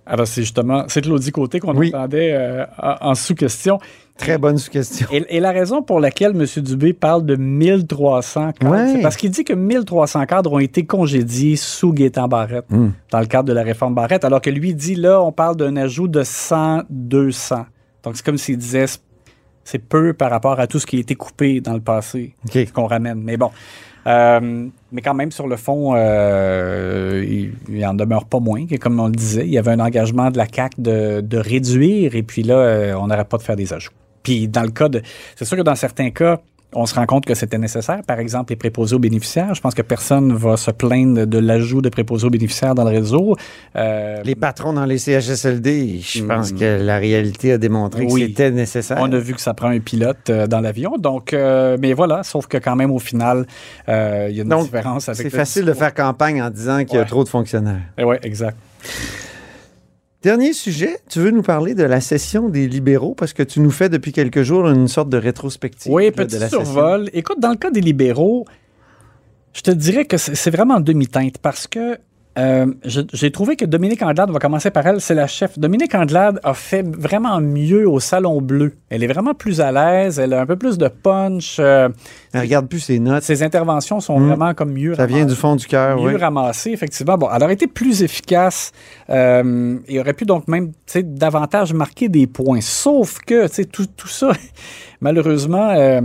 Alors, 0.06 0.28
c'est 0.28 0.44
justement, 0.44 0.86
c'est 0.88 1.02
Claudie 1.02 1.34
Côté 1.34 1.60
qu'on 1.60 1.76
Oui. 1.76 1.92
entendait 1.94 2.32
euh, 2.32 2.64
en 3.02 3.16
sous-question. 3.16 3.80
Très 4.18 4.38
bonne 4.38 4.58
sous-question. 4.58 5.08
Et, 5.12 5.38
et 5.38 5.40
la 5.40 5.52
raison 5.52 5.82
pour 5.84 6.00
laquelle 6.00 6.32
M. 6.32 6.46
Dubé 6.64 6.94
parle 6.94 7.26
de 7.26 7.36
1300 7.36 8.52
cadres, 8.54 8.72
Ouais. 8.72 8.88
c'est 8.94 9.02
parce 9.02 9.16
qu'il 9.16 9.30
dit 9.30 9.44
que 9.44 9.54
1300 9.54 10.26
cadres 10.26 10.54
ont 10.54 10.60
été 10.60 10.86
congédiés 10.86 11.56
sous 11.56 11.94
Gaétan 11.94 12.28
Barrette, 12.28 12.66
Hmm. 12.70 12.90
dans 13.12 13.20
le 13.20 13.26
cadre 13.28 13.48
de 13.48 13.54
la 13.54 13.64
réforme 13.64 13.94
Barrette, 13.96 14.26
alors 14.26 14.42
que 14.42 14.50
lui 14.50 14.74
dit, 14.74 14.96
là, 14.96 15.22
on 15.22 15.32
parle 15.32 15.56
d'un 15.56 15.76
ajout 15.78 16.08
de 16.08 16.24
100, 16.24 16.84
200. 16.90 17.66
Donc, 18.04 18.16
c'est 18.18 18.26
comme 18.26 18.38
s'il 18.38 18.58
disait, 18.58 18.86
c'est- 19.64 19.80
peu 19.80 20.14
par 20.14 20.32
rapport 20.32 20.60
à 20.60 20.66
tout 20.68 20.80
ce 20.80 20.86
qui 20.86 20.96
a 20.98 21.00
été 21.00 21.14
coupé 21.16 21.60
dans 21.62 21.74
le 21.74 21.82
passé 21.82 22.34
qu'on 22.74 22.88
ramène. 22.88 23.22
Mais 23.22 23.38
bon. 23.38 23.52
Euh, 24.08 24.68
mais 24.94 25.02
quand 25.02 25.14
même, 25.14 25.32
sur 25.32 25.48
le 25.48 25.58
fond, 25.58 25.94
euh, 25.96 27.26
il, 27.28 27.52
il 27.68 27.86
en 27.86 27.94
demeure 27.94 28.24
pas 28.26 28.40
moins 28.40 28.66
que, 28.66 28.76
comme 28.78 28.98
on 29.02 29.08
le 29.08 29.12
disait, 29.12 29.44
il 29.46 29.52
y 29.52 29.58
avait 29.58 29.72
un 29.72 29.82
engagement 29.82 30.32
de 30.32 30.38
la 30.38 30.48
CAC 30.48 30.80
de, 30.80 31.20
de 31.20 31.38
réduire, 31.38 32.16
et 32.16 32.24
puis 32.24 32.44
là, 32.44 32.56
euh, 32.56 32.94
on 32.96 33.08
n'arrête 33.08 33.28
pas 33.28 33.38
de 33.38 33.44
faire 33.44 33.58
des 33.58 33.74
ajouts. 33.74 33.92
Puis 34.28 34.50
dans 34.50 34.64
le 34.64 34.72
cas 34.72 34.90
de. 34.90 35.02
C'est 35.38 35.46
sûr 35.46 35.56
que 35.56 35.62
dans 35.62 35.76
certains 35.76 36.10
cas, 36.10 36.42
on 36.74 36.86
se 36.86 36.94
rend 36.96 37.06
compte 37.06 37.26
que 37.26 37.34
c'était 37.34 37.58
nécessaire. 37.58 38.02
Par 38.06 38.20
exemple, 38.20 38.52
les 38.52 38.58
préposés 38.58 38.94
aux 38.94 39.00
bénéficiaires. 39.00 39.54
Je 39.56 39.62
pense 39.62 39.74
que 39.74 39.82
personne 39.82 40.34
va 40.34 40.58
se 40.58 40.70
plaindre 40.70 41.26
de 41.26 41.38
l'ajout 41.40 41.82
de 41.82 41.88
préposés 41.88 42.28
aux 42.28 42.30
bénéficiaires 42.30 42.76
dans 42.76 42.84
le 42.84 42.90
réseau. 42.90 43.38
Euh, 43.78 44.22
Les 44.26 44.36
patrons 44.36 44.74
dans 44.74 44.84
les 44.84 44.98
CHSLD, 44.98 46.02
je 46.02 46.24
pense 46.26 46.52
Mm. 46.52 46.58
que 46.60 46.82
la 46.84 46.98
réalité 46.98 47.54
a 47.54 47.58
démontré 47.58 48.06
que 48.06 48.12
Oui. 48.12 48.26
c'était 48.28 48.52
nécessaire. 48.52 48.98
On 49.00 49.10
a 49.14 49.18
vu 49.18 49.34
que 49.34 49.40
ça 49.40 49.54
prend 49.54 49.70
un 49.70 49.80
pilote 49.80 50.30
euh, 50.30 50.46
dans 50.46 50.60
l'avion. 50.60 50.98
Donc, 51.00 51.32
euh, 51.32 51.78
mais 51.80 51.94
voilà, 51.94 52.24
sauf 52.24 52.48
que 52.48 52.58
quand 52.58 52.76
même, 52.76 52.92
au 52.92 53.00
final, 53.00 53.46
euh, 53.88 54.28
il 54.30 54.36
y 54.36 54.40
a 54.42 54.44
une 54.44 54.50
Donc, 54.50 54.64
différence 54.66 55.08
avec 55.08 55.20
C'est 55.20 55.24
le 55.24 55.30
facile 55.30 55.64
de 55.64 55.74
faire 55.74 55.94
campagne 55.94 56.42
en 56.44 56.50
disant 56.50 56.84
qu'il 56.84 56.96
y 56.96 56.98
a 56.98 57.04
Ouais. 57.04 57.08
trop 57.08 57.24
de 57.24 57.30
fonctionnaires. 57.30 57.80
Eh 57.98 58.04
ouais, 58.04 58.20
exact. 58.24 58.58
Dernier 60.28 60.52
sujet, 60.52 61.00
tu 61.10 61.20
veux 61.20 61.32
nous 61.32 61.42
parler 61.42 61.74
de 61.74 61.86
la 61.86 62.02
session 62.02 62.50
des 62.50 62.68
libéraux 62.68 63.16
parce 63.16 63.32
que 63.32 63.44
tu 63.44 63.62
nous 63.62 63.72
fais 63.72 63.88
depuis 63.88 64.12
quelques 64.12 64.42
jours 64.42 64.68
une 64.68 64.90
sorte 64.90 65.08
de 65.08 65.16
rétrospective. 65.16 65.90
Oui, 65.90 66.08
là, 66.08 66.12
petit 66.12 66.36
de 66.36 66.42
la 66.42 66.50
session. 66.50 66.66
survol. 66.66 67.10
Écoute, 67.14 67.40
dans 67.40 67.52
le 67.52 67.56
cas 67.56 67.72
des 67.72 67.80
libéraux, 67.80 68.44
je 69.54 69.62
te 69.62 69.72
dirais 69.72 70.04
que 70.04 70.18
c'est 70.18 70.50
vraiment 70.50 70.74
en 70.74 70.80
demi-teinte 70.82 71.38
parce 71.38 71.66
que 71.66 71.98
euh, 72.38 72.68
j'ai 72.84 73.32
trouvé 73.32 73.56
que 73.56 73.66
Dominique 73.66 74.02
Andelade, 74.04 74.30
on 74.30 74.34
va 74.34 74.40
commencer 74.40 74.70
par 74.70 74.86
elle, 74.86 75.02
c'est 75.02 75.16
la 75.16 75.26
chef. 75.28 75.58
Dominique 75.58 75.96
Andelade 75.96 76.40
a 76.44 76.54
fait 76.54 76.86
vraiment 76.88 77.42
mieux 77.42 77.90
au 77.90 78.00
Salon 78.00 78.42
Bleu. 78.42 78.74
Elle 78.90 79.04
est 79.04 79.08
vraiment 79.08 79.34
plus 79.34 79.60
à 79.60 79.72
l'aise, 79.72 80.20
elle 80.20 80.34
a 80.34 80.42
un 80.42 80.46
peu 80.46 80.56
plus 80.56 80.78
de 80.78 80.88
punch. 80.88 81.58
euh, 81.60 81.90
Elle 82.34 82.42
regarde 82.42 82.68
plus 82.68 82.80
ses 82.80 83.00
notes. 83.00 83.24
ses 83.24 83.42
interventions 83.44 84.00
sont 84.00 84.20
Mm. 84.20 84.28
vraiment 84.28 84.54
comme 84.54 84.72
mieux 84.74 84.94
Ça 84.96 85.06
vient 85.06 85.18
ramassées 85.20 85.36
du 85.36 85.40
fond 85.42 85.56
du 85.56 85.66
cœur, 85.66 85.98
mieux 85.98 86.14
oui. 86.14 86.16
ramassée, 86.16 86.72
effectivement. 86.72 87.18
Bon, 87.18 87.28
elle 87.36 87.44
aurait 87.44 87.54
été 87.54 87.68
plus 87.68 88.04
efficace 88.04 88.72
euh, 89.10 89.78
et 89.88 90.00
aurait 90.00 90.14
pu 90.14 90.26
donc 90.26 90.48
même 90.48 90.72
davantage 91.04 91.74
marquer 91.74 92.08
des 92.10 92.28
points. 92.28 92.62
Sauf 92.62 93.18
que 93.26 93.48
tu 93.48 93.54
sais, 93.56 93.66
tout, 93.66 93.88
tout 93.98 94.08
ça, 94.08 94.32
malheureusement, 95.02 95.70
euh, 95.72 96.02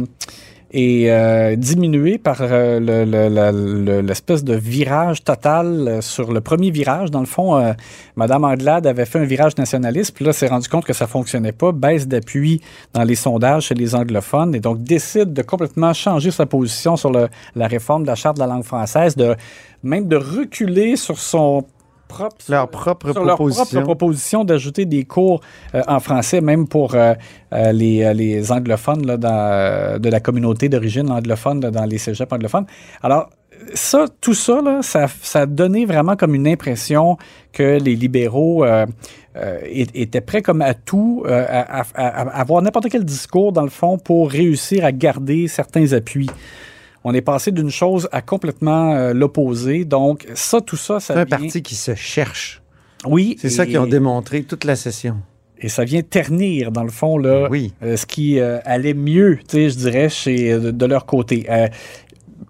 est 0.73 1.11
euh, 1.11 1.57
diminué 1.57 2.19
par 2.19 2.39
euh, 2.41 4.03
l'espèce 4.03 4.43
de 4.43 4.55
virage 4.55 5.23
total 5.23 5.67
euh, 5.89 6.01
sur 6.01 6.33
le 6.33 6.41
premier 6.41 6.71
virage. 6.71 7.11
Dans 7.11 7.21
le 7.21 7.27
fond, 7.27 7.57
euh, 7.57 7.73
Mme 8.17 8.45
Anglade 8.45 8.87
avait 8.87 9.05
fait 9.05 9.19
un 9.19 9.25
virage 9.25 9.57
nationaliste, 9.57 10.15
puis 10.15 10.25
là, 10.25 10.33
s'est 10.33 10.49
rendu 10.49 10.69
compte 10.69 10.85
que 10.85 10.93
ça 10.93 11.07
fonctionnait 11.07 11.53
pas, 11.53 11.73
baisse 11.73 12.09
d'appui 12.09 12.61
dans 12.95 13.05
les 13.05 13.15
sondages 13.15 13.67
chez 13.67 13.75
les 13.75 13.95
anglophones, 13.95 14.55
et 14.55 14.61
donc 14.61 14.83
décide 14.83 15.33
de 15.33 15.43
complètement 15.43 15.93
changer 15.93 16.31
sa 16.31 16.47
position 16.47 16.97
sur 16.97 17.13
la 17.13 17.67
réforme 17.67 18.03
de 18.03 18.09
la 18.09 18.15
Charte 18.15 18.37
de 18.37 18.43
la 18.43 18.47
langue 18.47 18.65
française, 18.65 19.17
de 19.17 19.37
même 19.83 20.09
de 20.09 20.17
reculer 20.17 20.97
sur 20.97 21.19
son 21.19 21.65
propre 22.15 22.37
Leur 22.49 22.69
propre 22.69 23.13
sur 23.13 23.25
leur 23.25 23.37
proposition. 23.37 23.65
propre 23.83 23.85
proposition 23.97 24.45
d'ajouter 24.45 24.85
des 24.87 25.05
cours 25.05 25.41
euh, 25.75 25.83
en 25.87 26.01
français, 26.01 26.41
même 26.41 26.67
pour 26.69 26.95
euh, 26.95 27.15
euh, 27.53 27.73
les, 27.73 28.13
les 28.15 28.51
anglophones 28.53 29.07
là, 29.07 29.17
dans, 29.17 30.01
de 30.01 30.09
la 30.09 30.21
communauté 30.21 30.69
d'origine 30.69 31.11
anglophone 31.11 31.61
là, 31.61 31.71
dans 31.71 31.85
les 31.93 31.99
cégeps 31.99 32.33
anglophones. 32.33 32.67
Alors, 33.03 33.29
ça, 33.75 34.07
tout 34.21 34.35
ça, 34.35 34.61
là, 34.61 34.81
ça, 34.83 35.07
ça 35.23 35.41
a 35.43 35.47
donné 35.47 35.85
vraiment 35.87 36.17
comme 36.17 36.35
une 36.35 36.49
impression 36.49 37.17
que 37.53 37.79
les 37.87 37.95
libéraux 37.95 38.65
euh, 38.65 38.87
euh, 39.37 39.59
étaient 39.73 40.21
prêts 40.21 40.43
comme 40.43 40.63
à 40.63 40.75
tout, 40.75 41.23
euh, 41.27 41.45
à, 41.49 41.81
à- 41.81 41.85
à- 41.95 42.29
à 42.29 42.41
avoir 42.41 42.61
n'importe 42.63 42.89
quel 42.91 43.05
discours, 43.05 43.53
dans 43.53 43.63
le 43.63 43.71
fond, 43.71 43.99
pour 43.99 44.31
réussir 44.31 44.85
à 44.85 44.91
garder 44.93 45.47
certains 45.49 45.93
appuis. 45.93 46.29
On 47.05 47.13
est 47.15 47.21
passé 47.23 47.51
d'une 47.51 47.71
chose 47.71 48.09
à 48.13 48.23
complètement 48.23 48.95
euh, 48.95 49.13
l'opposé. 49.13 49.85
Donc, 49.85 50.27
ça, 50.35 50.61
tout 50.61 50.77
ça, 50.77 51.01
ça 51.01 51.15
C'est 51.15 51.21
un 51.21 51.25
vient- 51.25 51.39
parti 51.39 51.63
qui 51.63 51.75
se 51.75 51.95
cherche. 51.95 52.63
Oui. 53.07 53.37
C'est 53.41 53.51
ça 53.51 53.67
qu'ils 53.67 53.79
ont 53.79 53.87
démontré 53.87 54.43
toute 54.45 54.65
la 54.65 54.77
session. 54.77 55.17
et 55.59 55.69
ça 55.69 55.85
vient 55.85 56.03
ternir, 56.03 56.73
dans 56.73 56.83
le 56.85 56.91
fond, 56.91 57.19
là, 57.19 57.47
Oui. 57.51 57.73
euh, 57.85 57.97
ce 57.97 58.05
qui 58.07 58.39
euh, 58.41 58.59
allait 58.65 58.95
mieux, 58.95 59.39
je 59.53 59.69
dirais, 59.77 60.09
chez, 60.09 60.59
de, 60.59 60.71
de 60.73 60.87
leur 60.87 61.07
côté. 61.07 61.47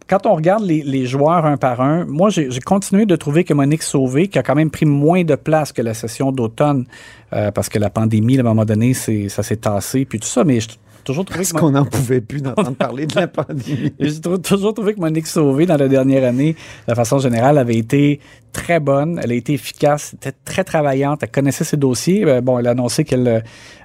Quand 0.09 0.27
on 0.27 0.35
regarde 0.35 0.65
les, 0.65 0.83
les 0.83 1.07
joueurs 1.07 1.47
un 1.47 1.57
par 1.57 1.81
un, 1.81 2.05
moi, 2.07 2.29
j'ai 2.31 2.49
continué 2.65 3.07
de 3.07 3.17
trouver 3.17 3.45
que 3.45 3.55
Monique 3.55 3.83
Sauvé, 3.83 4.29
qui 4.29 4.39
a 4.39 4.43
quand 4.43 4.55
même 4.55 4.71
pris 4.71 4.85
moins 4.87 5.25
de 5.25 5.35
place 5.37 5.73
que 5.73 5.81
la 5.81 5.95
session 5.95 6.33
d'automne, 6.33 6.87
euh, 7.33 7.51
parce 7.51 7.69
que 7.69 7.79
la 7.79 7.89
pandémie, 7.91 8.37
à 8.37 8.41
un 8.41 8.45
moment 8.45 8.65
donné, 8.65 8.93
ça 8.95 9.43
s'est 9.43 9.57
tassé, 9.57 10.05
puis 10.05 10.19
tout 10.19 10.27
ça, 10.29 10.45
mais 10.45 10.61
j'ai 10.61 10.69
toujours 11.05 11.25
trouvé 11.25 11.41
Parce 11.41 11.53
qu'on 11.53 11.71
n'en 11.71 11.85
pouvait 11.85 12.21
plus 12.21 12.43
d'entendre 12.43 12.75
parler 12.75 13.07
de 13.07 13.15
la 13.15 13.27
pandémie? 13.27 13.93
J'ai 14.01 14.21
toujours 14.21 14.75
trouvé 14.75 14.95
que 14.95 15.01
Monique 15.01 15.27
Sauvé, 15.27 15.67
dans 15.67 15.77
la 15.77 15.89
dernière 15.89 16.25
année, 16.25 16.57
de 16.89 16.95
façon 16.95 17.19
générale, 17.19 17.59
avait 17.59 17.77
été 17.77 18.21
très 18.53 18.81
bonne. 18.81 19.21
Elle 19.23 19.33
a 19.33 19.35
été 19.35 19.55
efficace, 19.55 20.15
était 20.15 20.35
très 20.45 20.65
travaillante. 20.65 21.21
Elle 21.23 21.31
connaissait 21.31 21.65
ses 21.65 21.77
dossiers. 21.77 22.25
Euh, 22.25 22.41
bon, 22.41 22.59
elle 22.59 22.67
a 22.67 22.71
annoncé 22.71 23.05
qu'elle 23.05 23.43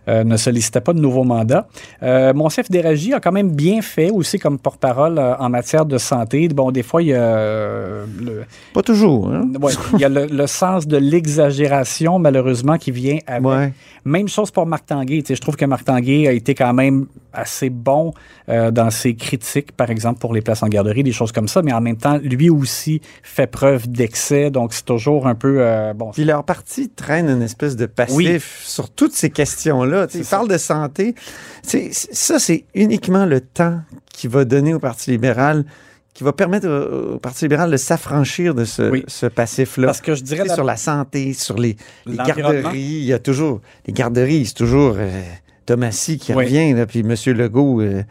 euh, 0.09 0.23
ne 0.23 0.37
sollicitait 0.37 0.79
pas 0.79 0.93
de 0.93 0.99
nouveau 0.99 1.25
mandat. 1.25 1.67
Euh, 2.01 2.33
Monsef 2.33 2.71
Déragi 2.71 3.13
a 3.13 3.19
quand 3.19 3.33
même 3.33 3.51
bien 3.51 3.81
fait 3.81 4.09
aussi 4.09 4.39
comme 4.39 4.57
porte-parole 4.57 5.19
euh, 5.19 5.35
en 5.37 5.49
matière 5.49 5.85
de 5.85 5.97
santé. 5.97 6.47
Bon, 6.47 6.71
des 6.71 6.83
fois, 6.83 7.01
il 7.01 7.09
y 7.09 7.13
a, 7.13 8.05
le, 8.21 8.45
Pas 8.73 8.81
toujours, 8.83 9.27
hein? 9.27 9.51
ouais, 9.61 9.73
il 9.93 9.99
y 9.99 10.05
a 10.05 10.09
le, 10.09 10.27
le 10.27 10.47
sens 10.47 10.87
de 10.87 10.95
l'exagération, 10.95 12.19
malheureusement, 12.19 12.77
qui 12.77 12.91
vient 12.91 13.17
avec. 13.27 13.45
Ouais. 13.45 13.73
Même 14.05 14.29
chose 14.29 14.49
pour 14.49 14.65
Marc 14.65 14.85
Tanguay. 14.85 15.21
Je 15.27 15.41
trouve 15.41 15.57
que 15.57 15.65
Marc 15.65 15.83
Tanguay 15.83 16.29
a 16.29 16.31
été 16.31 16.55
quand 16.55 16.73
même 16.73 17.06
assez 17.33 17.69
bon 17.69 18.13
euh, 18.49 18.71
dans 18.71 18.89
ses 18.89 19.15
critiques, 19.15 19.71
par 19.71 19.89
exemple, 19.89 20.19
pour 20.19 20.33
les 20.33 20.41
places 20.41 20.63
en 20.63 20.67
garderie, 20.67 21.03
des 21.03 21.11
choses 21.11 21.31
comme 21.31 21.47
ça, 21.47 21.61
mais 21.61 21.73
en 21.73 21.81
même 21.81 21.97
temps, 21.97 22.17
lui 22.17 22.49
aussi 22.49 23.01
fait 23.23 23.47
preuve 23.47 23.87
d'excès, 23.87 24.49
donc 24.49 24.73
c'est 24.73 24.85
toujours 24.85 25.27
un 25.27 25.35
peu... 25.35 25.57
euh, 25.59 25.93
bon, 25.93 26.11
Puis 26.11 26.25
leur 26.25 26.43
parti 26.43 26.89
traîne 26.89 27.29
une 27.29 27.41
espèce 27.41 27.75
de 27.75 27.85
passif 27.85 28.15
Oui. 28.15 28.39
sur 28.63 28.89
toutes 28.89 29.13
ces 29.13 29.29
questions-là. 29.29 30.07
Ça. 30.09 30.37
parlent 30.37 30.49
de 30.49 30.57
santé. 30.57 31.15
Ça, 31.63 32.39
c'est 32.39 32.65
uniquement 32.73 33.25
le 33.25 33.41
temps 33.41 33.81
qui 34.11 34.27
va 34.27 34.45
donner 34.45 34.73
au 34.73 34.79
Parti 34.79 35.11
libéral, 35.11 35.65
qui 36.13 36.23
va 36.23 36.33
permettre 36.33 36.67
au, 36.67 37.19
Parti 37.19 37.45
libéral 37.45 37.69
de 37.69 37.77
s'affranchir 37.77 38.55
de 38.55 38.65
ce, 38.65 38.89
Oui. 38.89 39.03
ce 39.07 39.27
passif-là. 39.27 39.87
parce 39.87 40.01
que 40.01 40.15
je 40.15 40.23
dirais... 40.23 40.47
sais, 40.47 40.55
sur 40.55 40.63
la 40.63 40.77
santé, 40.77 41.33
sur 41.33 41.57
les, 41.57 41.77
garderies, 42.07 42.79
il 42.79 43.03
y 43.03 43.13
a 43.13 43.19
toujours... 43.19 43.61
Les 43.85 43.93
garderies, 43.93 44.47
c'est 44.47 44.53
toujours 44.55 44.95
euh, 44.97 45.21
Thomasy 45.67 46.17
qui 46.17 46.33
Oui. 46.33 46.45
revient, 46.45 46.73
là, 46.73 46.85
puis 46.87 47.01
M. 47.01 47.13
Legault 47.37 47.81
euh, 47.81 48.01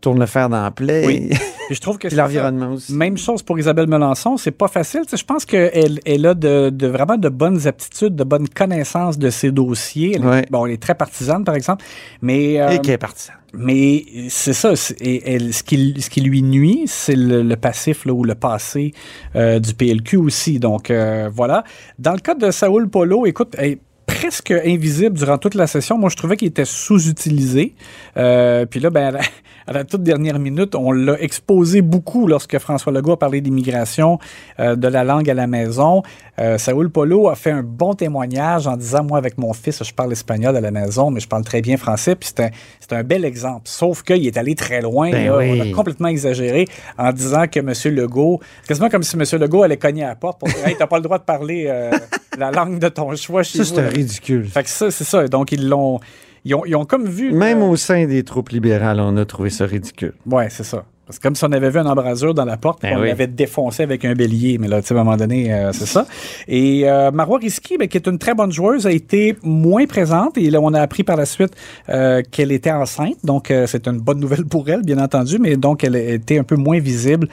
tourne 0.00 0.20
le 0.20 0.26
fer 0.26 0.48
dans 0.48 0.62
la 0.62 0.70
plaie. 0.70 1.04
Oui. 1.06 1.30
Je 1.68 1.80
trouve 1.80 1.98
que 1.98 2.06
l'environnement 2.14 2.74
aussi. 2.74 2.92
Même 2.94 3.18
chose 3.18 3.42
pour 3.42 3.58
Isabelle 3.58 3.88
Melançon, 3.88 4.36
c'est 4.36 4.52
pas 4.52 4.68
facile. 4.68 5.00
Je 5.12 5.24
pense 5.24 5.44
qu'elle 5.44 5.98
elle 6.06 6.24
a 6.26 6.34
de, 6.34 6.70
de- 6.70 6.86
vraiment 6.86 7.16
de 7.16 7.28
bonnes 7.28 7.66
aptitudes, 7.66 8.14
de 8.14 8.22
bonnes 8.22 8.48
connaissances 8.48 9.18
de 9.18 9.30
ses 9.30 9.50
dossiers. 9.50 10.12
Elle 10.14 10.22
est- 10.22 10.26
Ouais. 10.28 10.46
bon, 10.48 10.64
elle 10.66 10.74
est 10.74 10.80
très 10.80 10.94
partisane, 10.94 11.42
par 11.42 11.56
exemple, 11.56 11.84
mais 12.22 12.60
euh, 12.60 12.68
Et 12.70 12.78
qui 12.78 12.92
est 12.92 12.98
partisan. 12.98 13.32
Mais 13.52 14.04
c'est 14.28 14.52
ça. 14.52 14.74
Et, 15.00 15.32
elle- 15.34 15.52
ce, 15.52 15.64
qui, 15.64 15.94
ce 16.00 16.08
qui 16.08 16.20
lui 16.20 16.40
nuit, 16.42 16.84
c'est 16.86 17.16
le, 17.16 17.42
le 17.42 17.56
passif 17.56 18.04
là, 18.04 18.12
ou 18.12 18.22
le 18.22 18.36
passé 18.36 18.92
euh, 19.34 19.58
du 19.58 19.74
PLQ 19.74 20.18
aussi. 20.18 20.60
Donc 20.60 20.92
euh, 20.92 21.28
voilà. 21.34 21.64
Dans 21.98 22.12
le 22.12 22.20
cas 22.20 22.34
de 22.36 22.52
Saoul 22.52 22.88
Polo, 22.88 23.26
écoute, 23.26 23.56
elle 23.58 23.78
presque 24.06 24.50
invisible 24.50 25.16
durant 25.16 25.38
toute 25.38 25.54
la 25.54 25.66
session. 25.66 25.98
Moi, 25.98 26.10
je 26.10 26.16
trouvais 26.16 26.36
qu'il 26.36 26.48
était 26.48 26.64
sous-utilisé. 26.64 27.74
Euh, 28.16 28.64
puis 28.66 28.80
là, 28.80 28.90
ben, 28.90 29.08
à 29.08 29.10
la, 29.10 29.20
à 29.66 29.72
la 29.72 29.84
toute 29.84 30.02
dernière 30.02 30.38
minute, 30.38 30.74
on 30.74 30.92
l'a 30.92 31.20
exposé 31.20 31.82
beaucoup 31.82 32.26
lorsque 32.26 32.58
François 32.58 32.92
Legault 32.92 33.12
a 33.12 33.18
parlé 33.18 33.40
d'immigration, 33.40 34.18
euh, 34.60 34.76
de 34.76 34.88
la 34.88 35.04
langue 35.04 35.28
à 35.28 35.34
la 35.34 35.46
maison. 35.46 36.02
Euh, 36.38 36.56
Saoul 36.56 36.90
Polo 36.90 37.28
a 37.28 37.34
fait 37.34 37.50
un 37.50 37.62
bon 37.62 37.94
témoignage 37.94 38.66
en 38.66 38.76
disant, 38.76 39.02
moi, 39.02 39.18
avec 39.18 39.38
mon 39.38 39.52
fils, 39.52 39.82
je 39.82 39.92
parle 39.92 40.12
espagnol 40.12 40.56
à 40.56 40.60
la 40.60 40.70
maison, 40.70 41.10
mais 41.10 41.20
je 41.20 41.28
parle 41.28 41.44
très 41.44 41.60
bien 41.60 41.76
français. 41.76 42.14
Puis 42.14 42.30
c'est 42.34 42.44
un, 42.44 42.50
c'est 42.80 42.92
un 42.92 43.02
bel 43.02 43.24
exemple. 43.24 43.62
Sauf 43.64 44.02
qu'il 44.02 44.26
est 44.26 44.36
allé 44.36 44.54
très 44.54 44.80
loin. 44.80 45.10
Ben 45.10 45.26
là. 45.26 45.36
oui. 45.38 45.60
On 45.60 45.60
a 45.60 45.74
complètement 45.74 46.08
exagéré 46.08 46.66
en 46.96 47.12
disant 47.12 47.46
que 47.48 47.58
M. 47.58 47.94
Legault, 47.94 48.40
quasiment 48.68 48.88
comme 48.88 49.02
si 49.02 49.16
M. 49.16 49.24
Legault 49.40 49.62
allait 49.62 49.76
cogner 49.76 50.04
à 50.04 50.08
la 50.08 50.16
porte 50.16 50.38
pour 50.38 50.48
dire, 50.48 50.66
hey, 50.66 50.76
t'as 50.78 50.86
pas 50.86 50.96
le 50.96 51.02
droit 51.02 51.18
de 51.18 51.24
parler 51.24 51.66
euh, 51.66 51.90
la 52.36 52.50
langue 52.50 52.78
de 52.78 52.88
ton 52.88 53.14
choix 53.16 53.42
chez 53.42 53.58
Ça, 53.58 53.64
vous. 53.64 53.74
c'est 53.76 53.82
là. 53.82 53.88
ridicule. 53.88 54.44
Fait 54.46 54.62
que 54.62 54.68
ça, 54.70 54.90
c'est 54.90 55.04
ça. 55.04 55.26
Donc, 55.28 55.52
ils 55.52 55.68
l'ont. 55.68 56.00
Ils 56.44 56.54
ont, 56.54 56.64
ils 56.64 56.76
ont 56.76 56.84
comme 56.84 57.06
vu. 57.06 57.32
Même 57.32 57.62
euh, 57.62 57.66
au 57.66 57.76
sein 57.76 58.06
des 58.06 58.22
troupes 58.22 58.50
libérales, 58.50 59.00
on 59.00 59.16
a 59.16 59.24
trouvé 59.24 59.50
ça 59.50 59.66
ridicule. 59.66 60.12
Ouais, 60.26 60.48
c'est 60.50 60.62
ça. 60.64 60.84
Parce 61.06 61.18
que 61.18 61.22
comme 61.22 61.36
si 61.36 61.44
on 61.44 61.52
avait 61.52 61.70
vu 61.70 61.78
un 61.78 61.86
embrasure 61.86 62.34
dans 62.34 62.44
la 62.44 62.56
porte, 62.56 62.82
Ben 62.82 62.96
on 62.96 63.02
oui. 63.02 63.08
l'avait 63.08 63.28
défoncé 63.28 63.84
avec 63.84 64.04
un 64.04 64.14
bélier. 64.14 64.58
Mais 64.58 64.66
là, 64.66 64.80
tu 64.82 64.88
sais, 64.88 64.94
à 64.94 64.98
un 65.00 65.04
moment 65.04 65.16
donné, 65.16 65.52
euh, 65.54 65.70
c'est 65.72 65.86
ça. 65.86 66.04
Et 66.48 66.82
euh, 66.90 67.12
Marois 67.12 67.38
Risky, 67.38 67.78
ben, 67.78 67.86
qui 67.86 67.96
est 67.96 68.08
une 68.08 68.18
très 68.18 68.34
bonne 68.34 68.50
joueuse, 68.50 68.86
a 68.88 68.90
été 68.90 69.36
moins 69.44 69.86
présente. 69.86 70.36
Et 70.36 70.50
là, 70.50 70.58
on 70.60 70.74
a 70.74 70.80
appris 70.80 71.04
par 71.04 71.16
la 71.16 71.24
suite 71.24 71.52
euh, 71.90 72.22
qu'elle 72.32 72.50
était 72.50 72.72
enceinte. 72.72 73.14
Donc, 73.22 73.52
euh, 73.52 73.68
c'est 73.68 73.86
une 73.86 73.98
bonne 73.98 74.18
nouvelle 74.18 74.44
pour 74.46 74.68
elle, 74.68 74.82
bien 74.82 74.98
entendu. 74.98 75.38
Mais 75.38 75.56
donc, 75.56 75.84
elle 75.84 75.94
était 75.94 76.38
un 76.38 76.44
peu 76.44 76.56
moins 76.56 76.80
visible 76.80 77.28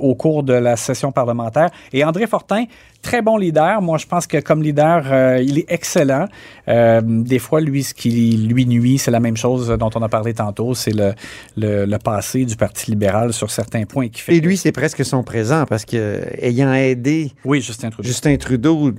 au 0.00 0.14
cours 0.14 0.44
de 0.44 0.52
la 0.52 0.76
session 0.76 1.10
parlementaire. 1.10 1.70
Et 1.92 2.04
André 2.04 2.26
Fortin, 2.28 2.64
très 3.02 3.22
bon 3.22 3.36
leader. 3.38 3.82
Moi, 3.82 3.98
je 3.98 4.06
pense 4.06 4.26
que 4.28 4.38
comme 4.38 4.62
leader, 4.62 5.38
il 5.40 5.58
est 5.58 5.66
excellent. 5.68 6.26
Des 6.66 7.38
fois, 7.38 7.60
lui, 7.60 7.82
ce 7.82 7.94
qui 7.94 8.36
lui 8.36 8.66
nuit, 8.66 8.98
c'est 8.98 9.10
la 9.10 9.20
même 9.20 9.36
chose 9.36 9.68
dont 9.78 9.90
on 9.94 10.02
a 10.02 10.08
parlé 10.08 10.34
tantôt. 10.34 10.74
C'est 10.74 10.92
le, 10.94 11.12
le, 11.56 11.84
le 11.86 11.98
passé 11.98 12.44
du 12.44 12.56
Parti 12.56 12.90
libéral 12.90 13.15
sur 13.32 13.50
certains 13.50 13.84
points 13.84 14.08
qui 14.08 14.20
fait. 14.20 14.36
Et 14.36 14.40
lui, 14.40 14.56
c'est 14.56 14.72
presque 14.72 15.04
son 15.04 15.22
présent 15.22 15.64
parce 15.66 15.84
que, 15.84 16.22
ayant 16.40 16.72
aidé 16.72 17.32
oui, 17.44 17.60
Justin 17.60 17.90
Trudeau. 17.90 18.06
Justin 18.06 18.36
Trudeau 18.36 18.92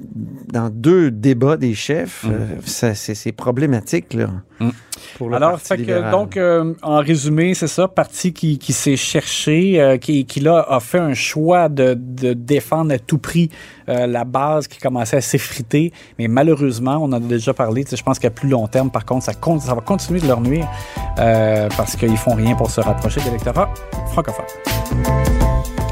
dans 0.51 0.69
deux 0.69 1.11
débats 1.11 1.57
des 1.57 1.73
chefs, 1.73 2.23
Mm. 2.23 2.29
euh, 2.31 2.45
ça, 2.65 2.95
c'est, 2.95 3.15
c'est 3.15 3.31
problématique, 3.31 4.13
là. 4.13 4.29
Mm. 4.59 4.69
Pour 5.17 5.33
Alors, 5.33 5.59
fait 5.59 5.77
que, 5.77 6.11
donc, 6.11 6.37
euh, 6.37 6.73
en 6.81 6.97
résumé, 6.99 7.53
c'est 7.53 7.67
ça, 7.67 7.87
parti 7.87 8.33
qui, 8.33 8.57
qui 8.57 8.73
s'est 8.73 8.95
cherché, 8.97 9.79
euh, 9.81 9.97
qui, 9.97 10.25
qui 10.25 10.39
là 10.39 10.65
a 10.69 10.79
fait 10.79 10.99
un 10.99 11.13
choix 11.13 11.69
de, 11.69 11.93
de 11.97 12.33
défendre 12.33 12.93
à 12.93 12.99
tout 12.99 13.17
prix 13.17 13.49
euh, 13.89 14.07
la 14.07 14.23
base 14.25 14.67
qui 14.67 14.79
commençait 14.79 15.17
à 15.17 15.21
s'effriter. 15.21 15.91
Mais 16.19 16.27
malheureusement, 16.27 16.97
on 17.01 17.05
en 17.05 17.13
a 17.13 17.19
déjà 17.19 17.53
parlé, 17.53 17.85
je 17.89 18.01
pense 18.03 18.19
qu'à 18.19 18.29
plus 18.31 18.49
long 18.49 18.67
terme, 18.67 18.91
par 18.91 19.05
contre, 19.05 19.25
ça, 19.25 19.33
con- 19.33 19.59
ça 19.59 19.73
va 19.73 19.81
continuer 19.81 20.19
de 20.19 20.27
leur 20.27 20.41
nuire 20.41 20.67
parce 21.15 21.95
qu'ils 21.95 22.17
font 22.17 22.35
rien 22.35 22.55
pour 22.55 22.69
se 22.69 22.81
rapprocher 22.81 23.19
de 23.21 23.25
l'électorat 23.25 23.69
francophone. 24.11 24.45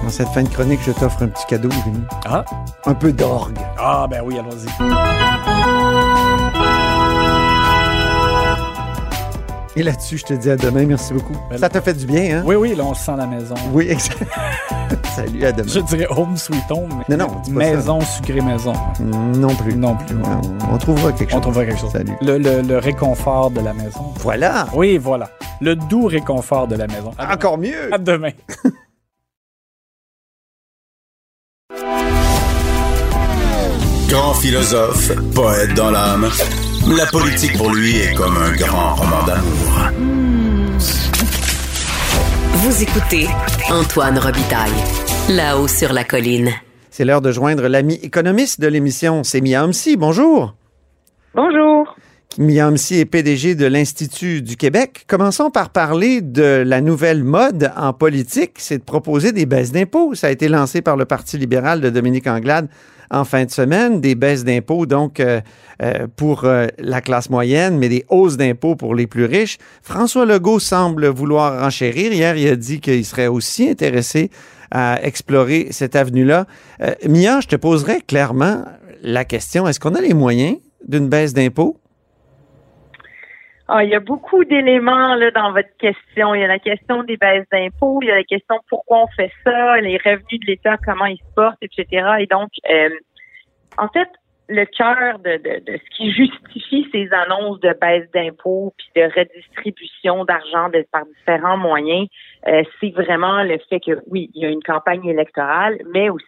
Dans 0.03 0.09
cette 0.11 0.27
fin 0.29 0.43
de 0.43 0.49
chronique, 0.49 0.81
je 0.85 0.91
t'offre 0.91 1.23
un 1.23 1.27
petit 1.29 1.45
cadeau, 1.47 1.69
Rémi. 1.83 1.97
Ah, 2.25 2.45
Un 2.85 2.93
peu 2.93 3.11
d'orgue. 3.11 3.57
ah 3.77 4.05
ben 4.09 4.21
oui, 4.23 4.37
allons-y. 4.37 4.69
Et 9.77 9.83
là-dessus, 9.83 10.17
je 10.19 10.23
te 10.23 10.33
dis 10.33 10.49
à 10.49 10.55
demain. 10.55 10.85
Merci 10.85 11.13
beaucoup. 11.13 11.33
Ben, 11.49 11.57
ça 11.57 11.67
t'a 11.69 11.81
fait 11.81 11.93
du 11.93 12.05
bien, 12.05 12.37
hein? 12.39 12.43
Oui, 12.45 12.55
oui, 12.55 12.75
là, 12.75 12.83
on 12.85 12.93
se 12.93 13.03
sent 13.03 13.11
à 13.11 13.17
la 13.17 13.27
maison. 13.27 13.55
Oui, 13.73 13.87
exact. 13.89 14.23
Salut, 15.15 15.43
à 15.45 15.51
demain. 15.51 15.67
Je 15.69 15.79
dirais 15.81 16.07
home 16.09 16.37
sweet 16.37 16.63
home, 16.69 17.03
mais 17.09 17.17
Non, 17.17 17.27
non, 17.27 17.41
dis 17.43 17.51
pas 17.51 17.59
maison, 17.59 17.99
sucrée 18.01 18.39
maison. 18.41 18.73
Non 18.99 19.53
plus. 19.55 19.75
Non 19.75 19.95
plus. 19.95 20.15
Non, 20.15 20.41
on 20.71 20.77
trouvera 20.77 21.11
quelque 21.11 21.29
chose. 21.31 21.37
On 21.37 21.41
trouvera 21.41 21.65
quelque 21.65 21.79
chose. 21.79 21.91
Salut. 21.91 22.13
Le, 22.21 22.37
le- 22.37 22.61
le 22.61 22.77
réconfort 22.77 23.51
de 23.51 23.59
la 23.61 23.73
maison. 23.73 24.13
Voilà. 24.19 24.67
Oui, 24.73 24.97
voilà. 24.97 25.29
Le 25.61 25.75
doux 25.75 26.05
réconfort 26.07 26.67
de 26.67 26.75
la 26.75 26.87
maison. 26.87 27.11
À 27.17 27.33
Encore 27.33 27.57
mieux. 27.57 27.93
À 27.93 27.97
demain. 27.97 28.31
Grand 34.09 34.33
philosophe, 34.35 35.11
poète 35.33 35.73
dans 35.73 35.89
l'âme, 35.91 36.29
la 36.87 37.05
politique 37.07 37.57
pour 37.57 37.73
lui 37.73 37.97
est 37.97 38.13
comme 38.13 38.37
un 38.37 38.51
grand 38.51 38.95
roman 38.95 39.23
d'amour. 39.25 39.89
Vous 42.53 42.83
écoutez 42.83 43.27
Antoine 43.71 44.19
Robitaille, 44.19 44.71
là-haut 45.29 45.67
sur 45.67 45.93
la 45.93 46.03
colline. 46.03 46.51
C'est 46.91 47.03
l'heure 47.03 47.21
de 47.21 47.31
joindre 47.31 47.67
l'ami 47.67 47.95
économiste 48.03 48.61
de 48.61 48.67
l'émission, 48.67 49.23
c'est 49.23 49.41
Mia 49.41 49.63
Homsi. 49.63 49.97
Bonjour. 49.97 50.55
Bonjour. 51.33 51.95
Mia 52.37 52.67
Homsi 52.67 52.99
est 52.99 53.05
PDG 53.05 53.55
de 53.55 53.65
l'Institut 53.65 54.41
du 54.41 54.55
Québec. 54.55 55.05
Commençons 55.07 55.49
par 55.49 55.71
parler 55.71 56.21
de 56.21 56.63
la 56.65 56.81
nouvelle 56.81 57.23
mode 57.23 57.71
en 57.75 57.93
politique, 57.93 58.53
c'est 58.57 58.77
de 58.77 58.83
proposer 58.83 59.31
des 59.31 59.45
baisses 59.45 59.71
d'impôts. 59.71 60.13
Ça 60.13 60.27
a 60.27 60.31
été 60.31 60.47
lancé 60.47 60.81
par 60.81 60.97
le 60.97 61.05
Parti 61.05 61.37
libéral 61.37 61.81
de 61.81 61.89
Dominique 61.89 62.27
Anglade 62.27 62.69
en 63.11 63.25
fin 63.25 63.45
de 63.45 63.51
semaine, 63.51 64.01
des 64.01 64.15
baisses 64.15 64.43
d'impôts 64.43 64.85
donc 64.85 65.19
euh, 65.19 65.41
euh, 65.81 66.07
pour 66.15 66.43
euh, 66.43 66.67
la 66.77 67.01
classe 67.01 67.29
moyenne, 67.29 67.77
mais 67.77 67.89
des 67.89 68.05
hausses 68.09 68.37
d'impôts 68.37 68.75
pour 68.75 68.95
les 68.95 69.07
plus 69.07 69.25
riches. 69.25 69.57
François 69.81 70.25
Legault 70.25 70.59
semble 70.59 71.07
vouloir 71.07 71.65
enchérir. 71.65 72.13
Hier, 72.13 72.35
il 72.37 72.47
a 72.47 72.55
dit 72.55 72.79
qu'il 72.79 73.05
serait 73.05 73.27
aussi 73.27 73.69
intéressé 73.69 74.29
à 74.71 74.99
explorer 75.03 75.67
cette 75.71 75.95
avenue-là. 75.95 76.47
Mia, 77.07 77.39
je 77.39 77.47
te 77.47 77.55
poserais 77.55 78.01
clairement 78.01 78.65
la 79.03 79.23
question, 79.23 79.67
est-ce 79.67 79.79
qu'on 79.79 79.93
a 79.93 80.01
les 80.01 80.13
moyens 80.13 80.57
d'une 80.87 81.07
baisse 81.07 81.33
d'impôts? 81.33 81.79
Ah, 83.67 83.83
il 83.83 83.89
y 83.89 83.95
a 83.95 83.99
beaucoup 83.99 84.45
d'éléments 84.45 85.15
là 85.15 85.31
dans 85.31 85.51
votre 85.51 85.75
question. 85.79 86.35
Il 86.35 86.41
y 86.41 86.43
a 86.43 86.47
la 86.47 86.59
question 86.59 87.03
des 87.03 87.17
baisses 87.17 87.47
d'impôts, 87.51 87.99
il 88.03 88.09
y 88.09 88.11
a 88.11 88.15
la 88.15 88.23
question 88.23 88.57
pourquoi 88.69 89.03
on 89.03 89.07
fait 89.07 89.31
ça, 89.43 89.77
les 89.81 89.97
revenus 89.97 90.39
de 90.39 90.45
l'État, 90.45 90.77
comment 90.77 91.05
ils 91.05 91.17
se 91.17 91.33
portent, 91.35 91.63
etc. 91.63 92.05
Et 92.19 92.27
donc, 92.27 92.49
euh, 92.69 92.89
en 93.77 93.87
fait, 93.87 94.07
le 94.47 94.65
cœur 94.65 95.17
de, 95.19 95.37
de, 95.37 95.65
de, 95.65 95.77
ce 95.77 95.97
qui 95.97 96.11
justifie 96.11 96.87
ces 96.91 97.09
annonces 97.11 97.59
de 97.61 97.73
baisse 97.81 98.07
d'impôts 98.13 98.73
puis 98.77 98.87
de 98.95 99.09
redistribution 99.19 100.25
d'argent 100.25 100.69
par 100.91 101.05
différents 101.17 101.57
moyens, 101.57 102.07
euh, 102.47 102.61
c'est 102.79 102.91
vraiment 102.91 103.41
le 103.41 103.57
fait 103.69 103.79
que 103.79 103.99
oui, 104.07 104.29
il 104.35 104.43
y 104.43 104.45
a 104.45 104.49
une 104.49 104.61
campagne 104.61 105.05
électorale, 105.07 105.79
mais 105.91 106.09
aussi 106.09 106.25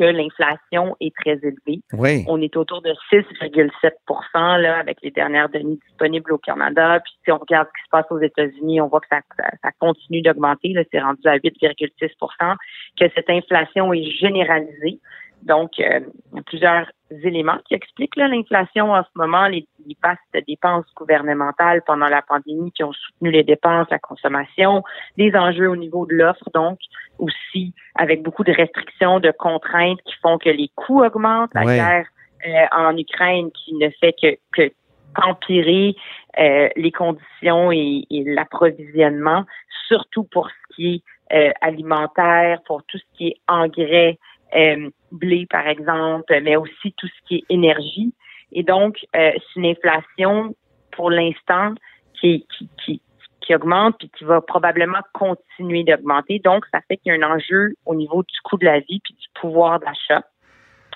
que 0.00 0.04
l'inflation 0.04 0.96
est 1.00 1.14
très 1.14 1.38
élevée. 1.42 1.82
Oui. 1.92 2.24
On 2.26 2.40
est 2.40 2.56
autour 2.56 2.80
de 2.80 2.94
6,7 3.12 4.58
là 4.58 4.78
avec 4.78 4.96
les 5.02 5.10
dernières 5.10 5.50
données 5.50 5.78
disponibles 5.86 6.32
au 6.32 6.38
Canada. 6.38 7.00
Puis 7.04 7.12
si 7.22 7.30
on 7.30 7.36
regarde 7.36 7.68
ce 7.68 7.80
qui 7.80 7.84
se 7.84 7.90
passe 7.90 8.06
aux 8.10 8.20
États-Unis, 8.20 8.80
on 8.80 8.88
voit 8.88 9.00
que 9.00 9.08
ça, 9.10 9.20
ça, 9.62 9.70
continue 9.78 10.22
d'augmenter. 10.22 10.72
Là, 10.72 10.84
c'est 10.90 11.00
rendu 11.00 11.20
à 11.26 11.36
8,6% 11.36 12.56
que 12.98 13.04
cette 13.14 13.28
inflation 13.28 13.92
est 13.92 14.10
généralisée. 14.18 15.00
Donc, 15.42 15.72
euh, 15.80 16.00
il 16.32 16.36
y 16.36 16.38
a 16.38 16.42
plusieurs 16.42 16.86
éléments 17.10 17.58
qui 17.66 17.74
expliquent 17.74 18.16
l'inflation 18.16 18.92
en 18.92 19.02
ce 19.02 19.08
moment, 19.14 19.46
les, 19.46 19.66
les 19.86 19.96
vastes 20.02 20.46
dépenses 20.46 20.84
gouvernementales 20.94 21.82
pendant 21.86 22.08
la 22.08 22.22
pandémie 22.22 22.70
qui 22.72 22.84
ont 22.84 22.92
soutenu 22.92 23.30
les 23.30 23.42
dépenses, 23.42 23.88
la 23.90 23.98
consommation, 23.98 24.82
des 25.16 25.34
enjeux 25.34 25.68
au 25.68 25.76
niveau 25.76 26.06
de 26.06 26.14
l'offre, 26.14 26.48
donc 26.54 26.78
aussi 27.18 27.72
avec 27.96 28.22
beaucoup 28.22 28.44
de 28.44 28.52
restrictions, 28.52 29.18
de 29.18 29.32
contraintes 29.32 30.00
qui 30.04 30.14
font 30.22 30.38
que 30.38 30.50
les 30.50 30.70
coûts 30.76 31.02
augmentent, 31.02 31.54
la 31.54 31.64
guerre 31.64 32.06
euh, 32.46 32.66
en 32.72 32.96
Ukraine 32.96 33.50
qui 33.52 33.74
ne 33.74 33.88
fait 34.00 34.14
que, 34.20 34.36
que 34.52 34.72
empirer 35.20 35.96
euh, 36.38 36.68
les 36.76 36.92
conditions 36.92 37.72
et, 37.72 38.04
et 38.10 38.24
l'approvisionnement, 38.24 39.44
surtout 39.88 40.24
pour 40.24 40.48
ce 40.48 40.74
qui 40.76 41.02
est 41.32 41.54
alimentaire, 41.60 42.60
pour 42.66 42.82
tout 42.84 42.98
ce 42.98 43.04
qui 43.16 43.28
est 43.28 43.36
engrais, 43.48 44.18
euh, 44.54 44.90
blé, 45.12 45.46
par 45.48 45.66
exemple, 45.66 46.38
mais 46.42 46.56
aussi 46.56 46.92
tout 46.96 47.06
ce 47.06 47.28
qui 47.28 47.36
est 47.36 47.44
énergie. 47.48 48.12
Et 48.52 48.62
donc, 48.62 48.98
euh, 49.16 49.32
c'est 49.34 49.60
une 49.60 49.66
inflation, 49.66 50.54
pour 50.92 51.10
l'instant, 51.10 51.74
qui, 52.14 52.46
qui, 52.56 52.68
qui, 52.84 53.02
qui 53.40 53.54
augmente 53.54 53.96
puis 53.98 54.10
qui 54.16 54.24
va 54.24 54.40
probablement 54.40 55.00
continuer 55.12 55.84
d'augmenter. 55.84 56.40
Donc, 56.40 56.64
ça 56.72 56.80
fait 56.88 56.96
qu'il 56.96 57.12
y 57.12 57.16
a 57.16 57.26
un 57.26 57.36
enjeu 57.36 57.74
au 57.86 57.94
niveau 57.94 58.22
du 58.22 58.40
coût 58.44 58.58
de 58.58 58.64
la 58.64 58.80
vie 58.80 59.00
puis 59.02 59.14
du 59.14 59.26
pouvoir 59.40 59.80
d'achat. 59.80 60.24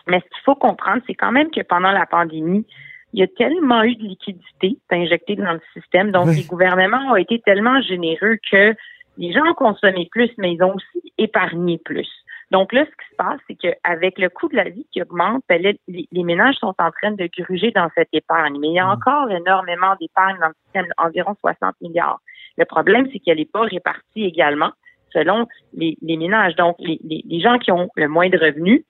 Mais 0.06 0.18
ce 0.18 0.24
qu'il 0.24 0.44
faut 0.44 0.54
comprendre, 0.54 1.02
c'est 1.06 1.14
quand 1.14 1.32
même 1.32 1.50
que 1.50 1.62
pendant 1.62 1.92
la 1.92 2.06
pandémie, 2.06 2.66
il 3.12 3.20
y 3.20 3.22
a 3.22 3.28
tellement 3.28 3.84
eu 3.84 3.94
de 3.94 4.02
liquidités 4.02 4.76
injectées 4.90 5.36
dans 5.36 5.52
le 5.52 5.60
système. 5.72 6.10
Donc, 6.10 6.26
les 6.34 6.42
gouvernements 6.42 7.12
ont 7.12 7.16
été 7.16 7.40
tellement 7.40 7.80
généreux 7.80 8.36
que 8.50 8.74
les 9.18 9.32
gens 9.32 9.46
ont 9.48 9.54
consommé 9.54 10.08
plus, 10.10 10.30
mais 10.36 10.52
ils 10.52 10.62
ont 10.62 10.74
aussi 10.74 11.12
épargné 11.16 11.78
plus. 11.78 12.10
Donc 12.54 12.72
là, 12.72 12.84
ce 12.84 12.90
qui 12.90 13.10
se 13.10 13.16
passe, 13.16 13.40
c'est 13.48 13.56
qu'avec 13.56 14.16
le 14.16 14.28
coût 14.28 14.48
de 14.48 14.54
la 14.54 14.68
vie 14.68 14.86
qui 14.92 15.02
augmente, 15.02 15.42
ben 15.48 15.60
les, 15.60 16.08
ménages 16.12 16.54
sont 16.54 16.72
en 16.78 16.92
train 16.92 17.10
de 17.10 17.28
gruger 17.36 17.72
dans 17.72 17.90
cette 17.96 18.10
épargne. 18.12 18.60
Mais 18.60 18.68
il 18.68 18.74
y 18.74 18.78
a 18.78 18.86
mmh. 18.86 18.90
encore 18.90 19.28
énormément 19.28 19.96
d'épargne 20.00 20.38
dans 20.38 20.46
le 20.46 20.54
système, 20.62 20.86
environ 20.96 21.34
60 21.40 21.74
milliards. 21.80 22.20
Le 22.56 22.64
problème, 22.64 23.08
c'est 23.12 23.18
qu'elle 23.18 23.38
n'est 23.38 23.44
pas 23.44 23.62
répartie 23.62 24.22
également 24.22 24.70
selon 25.12 25.48
les, 25.72 25.96
ménages. 26.00 26.54
Donc, 26.54 26.76
les, 26.78 27.00
les, 27.02 27.40
gens 27.40 27.58
qui 27.58 27.72
ont 27.72 27.88
le 27.96 28.06
moins 28.06 28.28
de 28.28 28.38
revenus, 28.38 28.84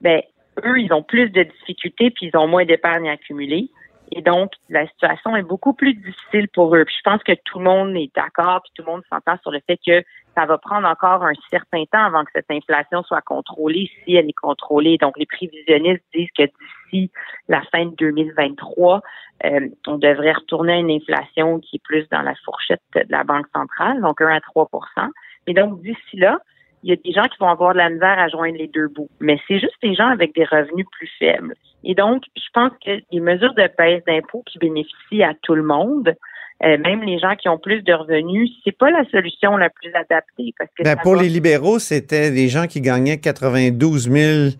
ben, 0.00 0.22
eux, 0.64 0.80
ils 0.80 0.90
ont 0.94 1.02
plus 1.02 1.28
de 1.28 1.42
difficultés 1.42 2.10
puis 2.10 2.30
ils 2.32 2.36
ont 2.38 2.46
moins 2.46 2.64
d'épargne 2.64 3.10
accumulée. 3.10 3.68
Et 4.12 4.22
donc, 4.22 4.52
la 4.68 4.86
situation 4.88 5.36
est 5.36 5.42
beaucoup 5.42 5.72
plus 5.72 5.94
difficile 5.94 6.48
pour 6.48 6.74
eux. 6.74 6.84
Puis 6.84 6.96
je 6.98 7.10
pense 7.10 7.22
que 7.22 7.32
tout 7.44 7.58
le 7.58 7.64
monde 7.64 7.96
est 7.96 8.10
d'accord, 8.14 8.60
puis 8.62 8.72
tout 8.74 8.82
le 8.84 8.92
monde 8.92 9.02
s'entend 9.08 9.36
sur 9.42 9.52
le 9.52 9.60
fait 9.66 9.78
que 9.86 10.02
ça 10.34 10.46
va 10.46 10.58
prendre 10.58 10.88
encore 10.88 11.24
un 11.24 11.32
certain 11.50 11.84
temps 11.84 12.04
avant 12.04 12.24
que 12.24 12.30
cette 12.34 12.50
inflation 12.50 13.02
soit 13.02 13.20
contrôlée, 13.22 13.90
si 14.04 14.14
elle 14.14 14.28
est 14.28 14.32
contrôlée. 14.32 14.96
Donc, 14.98 15.16
les 15.18 15.26
prévisionnistes 15.26 16.04
disent 16.14 16.30
que 16.36 16.44
d'ici 16.44 17.10
la 17.48 17.62
fin 17.72 17.86
de 17.86 17.94
2023, 17.96 19.00
euh, 19.44 19.68
on 19.86 19.98
devrait 19.98 20.32
retourner 20.32 20.74
à 20.74 20.76
une 20.76 20.90
inflation 20.90 21.60
qui 21.60 21.76
est 21.76 21.82
plus 21.82 22.08
dans 22.10 22.22
la 22.22 22.34
fourchette 22.44 22.82
de 22.94 23.04
la 23.08 23.24
Banque 23.24 23.46
centrale, 23.54 24.00
donc 24.00 24.20
1 24.20 24.26
à 24.28 24.40
3% 24.40 25.10
Mais 25.46 25.54
donc, 25.54 25.80
d'ici 25.82 26.16
là, 26.16 26.40
il 26.82 26.90
y 26.90 26.92
a 26.92 26.96
des 26.96 27.12
gens 27.12 27.28
qui 27.28 27.38
vont 27.38 27.48
avoir 27.48 27.72
de 27.72 27.78
la 27.78 27.90
misère 27.90 28.18
à 28.18 28.28
joindre 28.28 28.56
les 28.56 28.68
deux 28.68 28.88
bouts. 28.88 29.10
Mais 29.20 29.38
c'est 29.46 29.58
juste 29.58 29.76
des 29.82 29.94
gens 29.94 30.08
avec 30.08 30.34
des 30.34 30.44
revenus 30.44 30.86
plus 30.90 31.10
faibles. 31.18 31.54
Et 31.84 31.94
donc, 31.94 32.22
je 32.36 32.48
pense 32.52 32.72
que 32.84 33.00
les 33.10 33.20
mesures 33.20 33.54
de 33.54 33.68
baisse 33.78 34.02
d'impôts 34.06 34.42
qui 34.46 34.58
bénéficient 34.58 35.22
à 35.22 35.34
tout 35.42 35.54
le 35.54 35.62
monde, 35.62 36.14
euh, 36.62 36.76
même 36.78 37.02
les 37.02 37.18
gens 37.18 37.36
qui 37.36 37.48
ont 37.48 37.58
plus 37.58 37.82
de 37.82 37.92
revenus, 37.92 38.50
c'est 38.64 38.76
pas 38.76 38.90
la 38.90 39.04
solution 39.10 39.56
la 39.56 39.70
plus 39.70 39.90
adaptée 39.94 40.52
parce 40.58 40.70
que 40.76 40.82
ben, 40.82 40.96
pour 41.02 41.16
les 41.16 41.28
libéraux, 41.28 41.78
c'était 41.78 42.30
des 42.30 42.48
gens 42.48 42.66
qui 42.66 42.82
gagnaient 42.82 43.18
92 43.18 44.10
000 44.10 44.50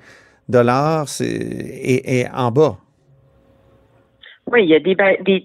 dollars 0.49 1.09
et, 1.21 2.21
et, 2.21 2.27
en 2.35 2.51
bas. 2.51 2.79
Oui, 4.47 4.65
il 4.65 4.71
y 4.71 4.75
a 4.75 4.81
des, 4.81 4.97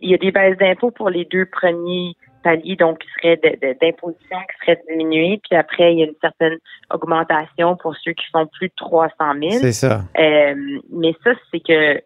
il 0.02 0.10
y 0.10 0.14
a 0.14 0.18
des 0.18 0.32
baisses 0.32 0.58
d'impôts 0.58 0.92
pour 0.92 1.10
les 1.10 1.26
deux 1.26 1.46
premiers 1.46 2.16
palier, 2.46 2.76
donc 2.76 3.00
qui 3.00 3.08
serait 3.18 3.38
d'imposition 3.82 4.38
qui 4.38 4.66
serait 4.66 4.82
diminué, 4.88 5.42
puis 5.44 5.58
après, 5.58 5.94
il 5.94 6.00
y 6.00 6.04
a 6.04 6.06
une 6.06 6.22
certaine 6.22 6.58
augmentation 6.94 7.76
pour 7.76 7.96
ceux 7.98 8.14
qui 8.14 8.26
font 8.32 8.46
plus 8.46 8.68
de 8.68 8.74
300 8.78 9.14
000. 9.42 9.52
C'est 9.62 9.72
ça. 9.72 10.04
Euh, 10.18 10.56
mais 10.92 11.14
ça, 11.24 11.32
c'est 11.52 11.60
que 11.60 12.02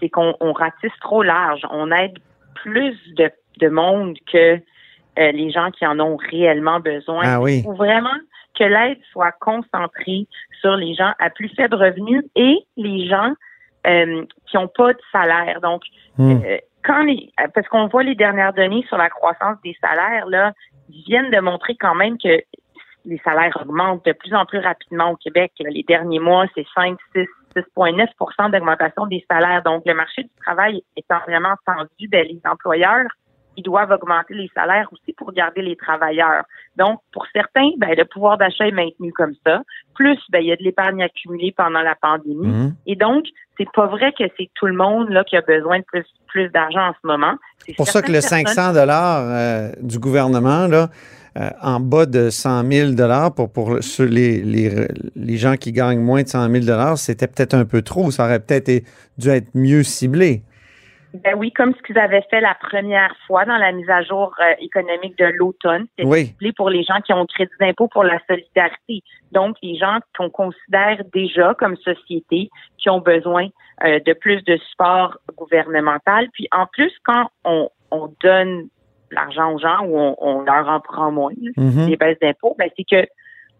c'est 0.00 0.08
qu'on 0.10 0.52
ratisse 0.52 0.98
trop 1.00 1.22
large. 1.22 1.62
On 1.70 1.90
aide 1.92 2.18
plus 2.56 2.96
de, 3.14 3.30
de 3.60 3.68
monde 3.68 4.16
que 4.30 4.56
euh, 4.56 5.32
les 5.32 5.50
gens 5.50 5.70
qui 5.70 5.86
en 5.86 6.00
ont 6.00 6.16
réellement 6.16 6.80
besoin. 6.80 7.22
Ah 7.24 7.40
oui. 7.40 7.58
Il 7.58 7.62
faut 7.62 7.72
vraiment 7.72 8.18
que 8.58 8.64
l'aide 8.64 8.98
soit 9.12 9.32
concentrée 9.40 10.26
sur 10.60 10.76
les 10.76 10.94
gens 10.94 11.12
à 11.20 11.30
plus 11.30 11.48
faible 11.50 11.76
revenu 11.76 12.22
et 12.34 12.58
les 12.76 13.06
gens 13.06 13.32
euh, 13.86 14.24
qui 14.46 14.56
n'ont 14.56 14.68
pas 14.68 14.92
de 14.92 15.00
salaire. 15.12 15.60
Donc, 15.60 15.82
hmm 16.18 16.40
quand 16.86 17.02
les, 17.02 17.32
parce 17.52 17.66
qu'on 17.68 17.88
voit 17.88 18.04
les 18.04 18.14
dernières 18.14 18.52
données 18.52 18.84
sur 18.88 18.96
la 18.96 19.10
croissance 19.10 19.58
des 19.64 19.76
salaires, 19.80 20.26
là, 20.26 20.52
viennent 20.88 21.30
de 21.30 21.40
montrer 21.40 21.76
quand 21.76 21.94
même 21.94 22.16
que 22.16 22.40
les 23.04 23.18
salaires 23.24 23.56
augmentent 23.60 24.04
de 24.04 24.12
plus 24.12 24.34
en 24.34 24.46
plus 24.46 24.58
rapidement 24.58 25.10
au 25.10 25.16
Québec. 25.16 25.52
Les 25.58 25.82
derniers 25.82 26.20
mois, 26.20 26.46
c'est 26.54 26.66
5, 26.74 26.96
6, 27.14 27.26
6,9% 27.56 28.50
d'augmentation 28.50 29.06
des 29.06 29.24
salaires. 29.30 29.62
Donc, 29.62 29.82
le 29.86 29.94
marché 29.94 30.22
du 30.22 30.30
travail 30.44 30.82
étant 30.96 31.20
vraiment 31.26 31.54
tendu, 31.64 32.08
ben, 32.08 32.26
les 32.26 32.40
employeurs, 32.44 33.08
ils 33.56 33.62
doivent 33.62 33.90
augmenter 33.90 34.34
les 34.34 34.50
salaires 34.54 34.88
aussi 34.92 35.12
pour 35.12 35.32
garder 35.32 35.62
les 35.62 35.76
travailleurs. 35.76 36.44
Donc, 36.76 37.00
pour 37.12 37.26
certains, 37.32 37.70
ben, 37.78 37.94
le 37.96 38.04
pouvoir 38.04 38.38
d'achat 38.38 38.66
est 38.66 38.72
maintenu 38.72 39.12
comme 39.12 39.34
ça. 39.46 39.62
Plus, 39.94 40.18
ben, 40.30 40.40
il 40.40 40.48
y 40.48 40.52
a 40.52 40.56
de 40.56 40.62
l'épargne 40.62 41.02
accumulée 41.02 41.54
pendant 41.56 41.80
la 41.80 41.94
pandémie. 41.94 42.46
Mmh. 42.46 42.74
Et 42.86 42.96
donc, 42.96 43.24
c'est 43.58 43.70
pas 43.72 43.86
vrai 43.86 44.12
que 44.12 44.24
c'est 44.36 44.50
tout 44.54 44.66
le 44.66 44.74
monde 44.74 45.08
là 45.10 45.24
qui 45.24 45.36
a 45.36 45.40
besoin 45.40 45.78
de 45.78 45.84
plus, 45.84 46.04
plus 46.26 46.48
d'argent 46.50 46.88
en 46.88 46.92
ce 46.92 47.06
moment. 47.06 47.34
C'est 47.58 47.76
pour 47.76 47.88
ça 47.88 48.02
que 48.02 48.12
le 48.12 48.20
500 48.20 48.74
dollars 48.74 49.24
euh, 49.26 49.72
du 49.80 49.98
gouvernement 49.98 50.66
là, 50.66 50.88
euh, 51.38 51.50
en 51.62 51.80
bas 51.80 52.06
de 52.06 52.30
100 52.30 52.70
000 52.70 52.90
dollars 52.92 53.34
pour 53.34 53.50
pour 53.50 53.78
les, 53.98 54.42
les, 54.42 54.88
les 55.14 55.36
gens 55.36 55.56
qui 55.56 55.72
gagnent 55.72 56.00
moins 56.00 56.22
de 56.22 56.28
100 56.28 56.50
000 56.50 56.64
dollars, 56.64 56.98
c'était 56.98 57.26
peut-être 57.26 57.54
un 57.54 57.64
peu 57.64 57.82
trop. 57.82 58.10
Ça 58.10 58.24
aurait 58.24 58.40
peut-être 58.40 58.84
dû 59.18 59.28
être 59.28 59.48
mieux 59.54 59.82
ciblé. 59.82 60.42
Ben 61.24 61.34
oui, 61.36 61.52
comme 61.52 61.74
ce 61.74 61.82
qu'ils 61.82 61.98
avaient 61.98 62.24
fait 62.30 62.40
la 62.40 62.54
première 62.54 63.14
fois 63.26 63.44
dans 63.44 63.56
la 63.56 63.72
mise 63.72 63.88
à 63.88 64.02
jour 64.02 64.34
euh, 64.40 64.54
économique 64.60 65.16
de 65.18 65.26
l'automne. 65.26 65.86
C'était 65.98 66.08
oui. 66.08 66.52
pour 66.56 66.70
les 66.70 66.82
gens 66.84 67.00
qui 67.04 67.12
ont 67.12 67.26
crédit 67.26 67.52
d'impôt 67.60 67.88
pour 67.88 68.04
la 68.04 68.18
solidarité. 68.28 69.02
Donc, 69.32 69.56
les 69.62 69.76
gens 69.76 69.98
qu'on 70.16 70.30
considère 70.30 71.02
déjà 71.12 71.54
comme 71.54 71.76
société 71.76 72.50
qui 72.78 72.90
ont 72.90 73.00
besoin 73.00 73.48
euh, 73.84 74.00
de 74.04 74.12
plus 74.12 74.42
de 74.44 74.56
support 74.70 75.18
gouvernemental. 75.36 76.28
Puis 76.32 76.48
en 76.52 76.66
plus, 76.66 76.92
quand 77.04 77.28
on, 77.44 77.68
on 77.90 78.12
donne 78.22 78.68
l'argent 79.10 79.52
aux 79.52 79.58
gens 79.58 79.84
ou 79.86 79.98
on, 79.98 80.16
on 80.18 80.40
leur 80.42 80.68
en 80.68 80.80
prend 80.80 81.12
moins, 81.12 81.32
là, 81.40 81.50
Mhm. 81.56 81.88
les 81.88 81.96
baisses 81.96 82.18
d'impôts, 82.20 82.56
ben, 82.58 82.68
c'est 82.76 82.84
que 82.84 83.06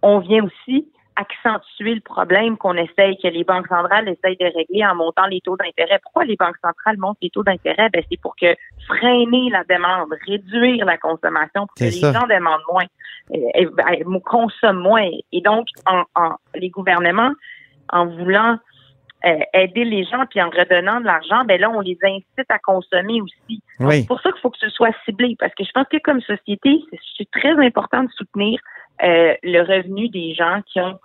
on 0.03 0.19
vient 0.19 0.45
aussi 0.45 0.89
accentuer 1.17 1.95
le 1.95 2.01
problème 2.01 2.57
qu'on 2.57 2.75
essaye, 2.75 3.17
que 3.19 3.29
les 3.29 3.45
banques 3.45 3.69
centrales 3.69 4.09
essayent 4.09 4.37
de 4.37 4.45
régler 4.55 4.85
en 4.87 4.95
montant 4.95 5.27
les 5.27 5.41
taux 5.41 5.57
d'intérêt. 5.57 5.99
Pourquoi 6.03 6.25
les 6.25 6.37
banques 6.37 6.57
centrales 6.63 6.99
montent 6.99 7.19
les 7.23 7.31
taux 7.31 7.43
d'intérêt? 7.43 7.89
Ben, 7.93 8.03
c'est 8.11 8.21
pour 8.21 8.37
que 8.37 8.55
freiner 8.87 9.51
la 9.51 9.65
demande, 9.65 10.15
réduire 10.27 10.85
la 10.85 10.99
consommation 10.99 11.67
pour 11.67 11.75
que 11.75 11.85
les 11.85 11.91
ça. 11.91 12.13
gens 12.13 12.27
demandent 12.27 12.61
moins, 12.71 12.85
euh, 13.35 13.39
et, 13.55 13.67
ben, 13.67 14.21
consomment 14.25 14.81
moins. 14.81 15.09
Et 15.33 15.41
donc, 15.41 15.69
en, 15.87 16.05
en- 16.15 16.37
les 16.55 16.71
gouvernements, 16.71 17.33
en 17.91 18.07
voulant 18.07 18.59
euh, 19.27 19.39
aider 19.55 19.85
les 19.85 20.05
gens 20.05 20.25
puis 20.31 20.41
en 20.41 20.51
redonnant 20.51 21.01
de 21.01 21.07
l'argent, 21.07 21.45
ben 21.45 21.61
là, 21.61 21.69
on 21.71 21.81
les 21.81 21.99
incite 22.03 22.49
à 22.51 22.59
consommer 22.59 23.21
aussi. 23.21 23.61
Oui. 23.81 24.01
C'est 24.01 24.07
pour 24.07 24.21
ça 24.21 24.31
qu'il 24.33 24.41
faut 24.41 24.51
que 24.51 24.59
ce 24.59 24.71
soit 24.71 24.95
ciblé, 25.05 25.37
parce 25.39 25.55
que 25.55 25.65
je 25.65 25.71
pense 25.73 25.87
que 25.91 25.99
comme 25.99 26.21
société, 26.21 26.81
c'est- 27.19 27.31
très 27.33 27.53
important 27.65 28.03
de 28.05 28.11
soutenir 28.13 28.61
euh, 29.03 29.35
le 29.43 29.61
revenu 29.63 30.09
des 30.09 30.35
gens 30.35 30.61
qui 30.73 30.81
ont 30.81 30.99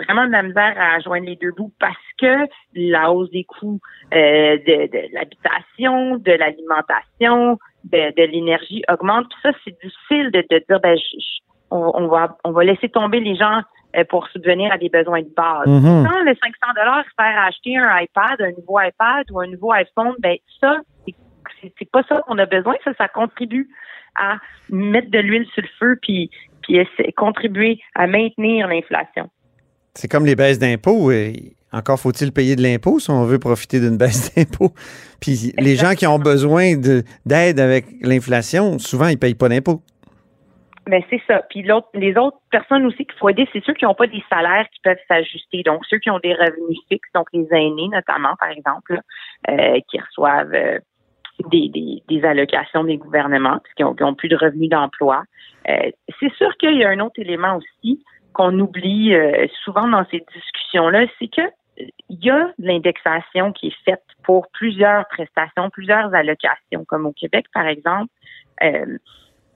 vraiment 0.00 0.26
de 0.26 0.32
la 0.32 0.42
misère 0.42 0.74
à 0.80 0.98
joindre 1.00 1.26
les 1.26 1.36
deux 1.36 1.52
bouts 1.52 1.72
parce 1.78 1.94
que 2.20 2.48
la 2.74 3.12
hausse 3.12 3.30
des 3.30 3.44
coûts 3.44 3.78
euh, 4.14 4.56
de, 4.56 4.90
de 4.90 5.14
l'habitation, 5.14 6.16
de 6.16 6.32
l'alimentation, 6.32 7.58
de, 7.84 8.14
de 8.16 8.22
l'énergie 8.30 8.82
augmente. 8.90 9.26
Puis 9.30 9.38
ça, 9.44 9.52
c'est 9.64 9.76
difficile 9.82 10.30
de, 10.32 10.44
de 10.50 10.64
dire 10.68 10.80
ben 10.80 10.96
je- 10.96 11.38
on, 11.70 11.90
on 11.94 12.08
va 12.08 12.36
on 12.44 12.50
va 12.52 12.64
laisser 12.64 12.88
tomber 12.88 13.20
les 13.20 13.36
gens 13.36 13.60
pour 14.04 14.26
subvenir 14.28 14.70
à 14.72 14.78
des 14.78 14.88
besoins 14.88 15.22
de 15.22 15.30
base. 15.36 15.66
Mhm. 15.66 16.06
Quand 16.08 16.22
le 16.22 16.34
500 16.34 16.74
dollars 16.76 17.04
faire 17.18 17.42
acheter 17.44 17.76
un 17.76 17.98
iPad, 18.00 18.40
un 18.40 18.50
nouveau 18.58 18.78
iPad 18.80 19.24
ou 19.32 19.40
un 19.40 19.46
nouveau 19.46 19.72
iPhone, 19.72 20.14
ben 20.18 20.36
ça 20.60 20.76
c'est- 21.62 21.90
pas 21.90 22.02
ça 22.08 22.20
qu'on 22.26 22.38
a 22.38 22.46
besoin. 22.46 22.74
Ça, 22.84 22.92
ça 22.98 23.08
contribue 23.08 23.68
à 24.16 24.36
mettre 24.70 25.10
de 25.10 25.18
l'huile 25.18 25.46
sur 25.54 25.62
le 25.62 25.68
feu 25.78 25.98
puis 26.02 26.30
puis 26.62 26.78
contribuer 27.16 27.78
à 27.94 28.06
maintenir 28.06 28.66
l'inflation. 28.66 29.30
C'est 29.94 30.08
comme 30.08 30.26
les 30.26 30.34
baisses 30.36 30.58
d'impôts. 30.58 31.10
euh, 31.10 31.32
Encore 31.72 31.98
faut-il 32.00 32.32
payer 32.32 32.56
de 32.56 32.62
l'impôt 32.62 32.98
si 33.00 33.10
on 33.10 33.24
veut 33.24 33.38
profiter 33.38 33.80
d'une 33.80 33.96
baisse 33.98 34.32
d'impôts. 34.36 34.72
Puis 35.20 35.52
les 35.58 35.76
gens 35.76 35.94
qui 35.94 36.06
ont 36.06 36.18
besoin 36.18 36.76
de- 36.76 37.02
d'aide 37.24 37.60
avec 37.60 37.86
l'inflation, 38.02 38.78
souvent, 38.78 39.06
ils 39.08 39.12
ne 39.12 39.18
payent 39.18 39.34
pas 39.34 39.48
d'impôts. 39.48 39.82
Ben 40.86 41.02
c'est 41.10 41.20
ça. 41.26 41.42
Puis 41.50 41.62
l'autre, 41.62 41.88
les 41.94 42.16
autres 42.16 42.38
personnes 42.50 42.86
aussi 42.86 43.04
qu'il 43.06 43.18
faut 43.18 43.28
aider, 43.28 43.48
c'est 43.52 43.64
ceux 43.64 43.74
qui 43.74 43.84
n'ont 43.84 43.94
pas 43.94 44.06
des 44.06 44.22
salaires 44.30 44.66
qui 44.72 44.80
peuvent 44.80 44.96
s'ajuster. 45.08 45.62
Donc 45.64 45.84
ceux 45.86 45.98
qui 45.98 46.10
ont 46.10 46.20
des 46.20 46.34
revenus 46.34 46.78
fixes, 46.88 47.10
donc 47.12 47.26
les 47.32 47.46
aînés 47.50 47.88
notamment, 47.88 48.36
par 48.38 48.50
exemple, 48.50 49.00
euh, 49.48 49.80
qui 49.90 49.98
reçoivent 49.98 50.54
euh, 50.54 50.78
des, 51.50 51.68
des, 51.68 52.02
des 52.08 52.24
allocations 52.24 52.84
des 52.84 52.98
gouvernements, 52.98 53.58
puis 53.64 53.72
qui 53.76 53.84
ont, 53.84 53.94
qui 53.94 54.04
ont 54.04 54.14
plus 54.14 54.28
de 54.28 54.36
revenus 54.36 54.70
d'emploi. 54.70 55.24
Euh, 55.68 55.90
c'est 56.20 56.32
sûr 56.34 56.56
qu'il 56.58 56.76
y 56.76 56.84
a 56.84 56.88
un 56.88 57.00
autre 57.00 57.18
élément 57.18 57.56
aussi 57.56 58.04
qu'on 58.32 58.58
oublie 58.60 59.14
euh, 59.14 59.46
souvent 59.64 59.88
dans 59.88 60.04
ces 60.10 60.24
discussions-là, 60.34 61.06
c'est 61.18 61.28
que 61.28 61.40
euh, 61.40 61.84
il 62.10 62.24
y 62.24 62.30
a 62.30 62.52
de 62.58 62.66
l'indexation 62.66 63.52
qui 63.52 63.68
est 63.68 63.84
faite 63.84 64.04
pour 64.22 64.46
plusieurs 64.52 65.06
prestations, 65.08 65.70
plusieurs 65.70 66.14
allocations, 66.14 66.84
comme 66.86 67.06
au 67.06 67.12
Québec, 67.12 67.46
par 67.52 67.66
exemple. 67.66 68.12
Euh, 68.62 68.98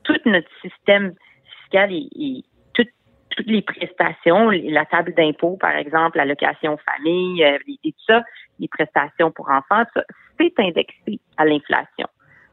tout 0.04 0.16
notre 0.26 0.48
système 0.62 1.14
fiscal 1.62 1.92
et, 1.92 2.08
et 2.18 2.44
tout- 2.74 2.84
toutes 3.30 3.46
les 3.46 3.62
prestations, 3.62 4.50
la 4.50 4.84
table 4.86 5.14
d'impôt, 5.14 5.56
par 5.60 5.76
exemple, 5.76 6.18
l'allocation 6.18 6.76
famille, 6.78 7.44
euh, 7.44 7.58
et, 7.84 7.92
tout 7.92 8.04
ça, 8.06 8.22
les 8.58 8.68
prestations 8.68 9.30
pour 9.30 9.48
enfants, 9.50 9.84
ça, 9.94 10.02
c'est 10.38 10.52
indexé 10.58 11.20
à 11.36 11.44
l'inflation. 11.44 12.06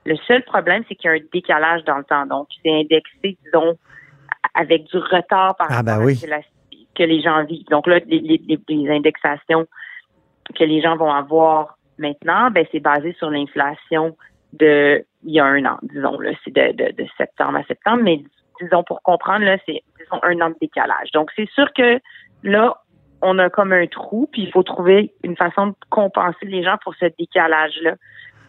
Le 0.05 0.15
seul 0.27 0.43
problème, 0.43 0.83
c'est 0.87 0.95
qu'il 0.95 1.09
y 1.09 1.13
a 1.13 1.17
un 1.17 1.25
décalage 1.33 1.83
dans 1.83 1.97
le 1.97 2.03
temps. 2.03 2.25
Donc, 2.25 2.47
c'est 2.63 2.71
indexé, 2.71 3.37
disons, 3.43 3.77
avec 4.53 4.85
du 4.85 4.97
retard 4.97 5.55
par 5.57 5.67
Ah, 5.69 5.83
ben 5.83 5.93
rapport 5.93 6.05
oui. 6.05 6.13
à 6.13 6.15
ce 6.15 6.25
que, 6.25 6.29
la- 6.29 6.41
que 6.95 7.03
les 7.03 7.21
gens 7.21 7.43
vivent. 7.45 7.65
Donc 7.69 7.87
là, 7.87 7.99
les, 8.05 8.19
les- 8.19 8.41
les- 8.47 8.59
les 8.69 8.89
indexations 8.89 9.67
que 10.55 10.63
les 10.63 10.81
gens 10.81 10.95
vont 10.95 11.11
avoir 11.11 11.77
maintenant, 11.97 12.49
ben 12.51 12.65
c'est 12.71 12.79
basé 12.79 13.13
sur 13.19 13.29
l'inflation 13.29 14.15
de 14.53 15.03
il 15.27 15.33
y 15.33 15.39
a 15.41 15.45
un 15.45 15.63
an, 15.65 15.77
disons 15.83 16.19
là, 16.19 16.31
c'est 16.43 16.53
de, 16.53 16.91
de, 16.91 17.05
septembre 17.17 17.57
à 17.57 17.63
septembre, 17.63 18.01
mais 18.01 18.23
disons 18.61 18.83
pour 18.83 19.01
comprendre 19.03 19.43
là, 19.43 19.57
c'est 19.65 19.83
disons 19.99 20.19
un 20.23 20.39
an 20.39 20.49
de 20.51 20.55
décalage. 20.61 21.11
Donc 21.11 21.29
c'est 21.35 21.49
sûr 21.49 21.71
que 21.73 21.99
là, 22.43 22.77
on 23.21 23.37
a 23.37 23.49
comme 23.49 23.73
un 23.73 23.87
trou, 23.87 24.29
puis 24.31 24.43
il 24.43 24.51
faut 24.51 24.63
trouver 24.63 25.13
une 25.23 25.35
façon 25.35 25.67
de 25.67 25.75
compenser 25.89 26.45
les 26.45 26.63
gens 26.63 26.77
pour 26.81 26.95
ce 26.95 27.05
décalage 27.19 27.77
là 27.81 27.95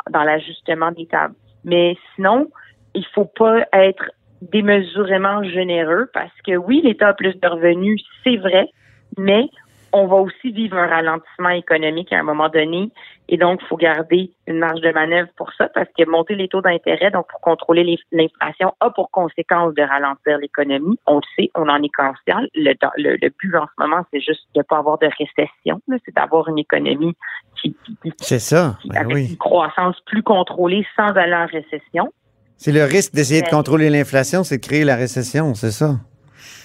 dans 0.08 0.22
l'ajustement 0.22 0.92
des 0.92 1.06
tables. 1.06 1.34
Mais 1.64 1.96
sinon, 2.14 2.48
il 2.94 3.04
faut 3.06 3.24
pas 3.24 3.66
être 3.72 4.12
démesurément 4.40 5.42
généreux 5.42 6.08
parce 6.14 6.40
que 6.46 6.56
oui, 6.56 6.80
l'État 6.84 7.08
a 7.08 7.14
plus 7.14 7.34
de 7.34 7.48
revenus, 7.48 8.00
c'est 8.22 8.36
vrai, 8.36 8.68
mais 9.16 9.48
on 9.92 10.07
va 10.07 10.16
aussi 10.16 10.51
vivre 10.53 10.77
un 10.77 10.87
ralentissement 10.87 11.51
économique 11.51 12.12
à 12.12 12.18
un 12.18 12.22
moment 12.22 12.48
donné. 12.48 12.90
Et 13.31 13.37
donc, 13.37 13.61
il 13.62 13.66
faut 13.68 13.77
garder 13.77 14.33
une 14.46 14.59
marge 14.59 14.81
de 14.81 14.90
manœuvre 14.92 15.29
pour 15.37 15.53
ça 15.55 15.68
parce 15.74 15.88
que 15.96 16.09
monter 16.09 16.35
les 16.35 16.48
taux 16.48 16.61
d'intérêt, 16.62 17.11
donc 17.11 17.27
pour 17.29 17.40
contrôler 17.40 17.98
l'inflation, 18.12 18.74
a 18.81 18.90
pour 18.90 19.11
conséquence 19.11 19.74
de 19.74 19.83
ralentir 19.83 20.38
l'économie. 20.38 20.98
On 21.07 21.16
le 21.16 21.22
sait, 21.37 21.51
on 21.55 21.68
en 21.68 21.83
est 21.83 21.90
conscient. 21.94 22.40
Le, 22.55 22.74
le, 22.96 23.16
le 23.20 23.29
but 23.38 23.55
en 23.57 23.66
ce 23.66 23.83
moment, 23.85 24.05
c'est 24.12 24.20
juste 24.20 24.46
de 24.55 24.61
ne 24.61 24.62
pas 24.62 24.79
avoir 24.79 24.98
de 24.98 25.07
récession. 25.18 25.81
C'est 26.05 26.14
d'avoir 26.14 26.48
une 26.48 26.59
économie 26.59 27.14
qui, 27.61 27.77
qui- 27.85 28.12
C'est 28.18 28.38
ça. 28.38 28.77
qui- 28.81 28.88
Ben 28.88 29.01
avec 29.01 29.14
oui. 29.14 29.31
une 29.31 29.37
croissance 29.37 29.96
plus 30.07 30.22
contrôlée 30.22 30.87
sans 30.96 31.09
aller 31.09 31.35
en 31.35 31.46
récession. 31.46 32.12
C'est 32.57 32.72
le 32.72 32.85
risque 32.85 33.14
d'essayer 33.14 33.42
de 33.42 33.48
contrôler 33.48 33.88
l'inflation, 33.88 34.42
c'est 34.42 34.59
de 34.59 34.66
créer 34.66 34.85
la 34.85 34.96
récession, 34.96 35.55
c'est 35.55 35.70
ça? 35.70 35.94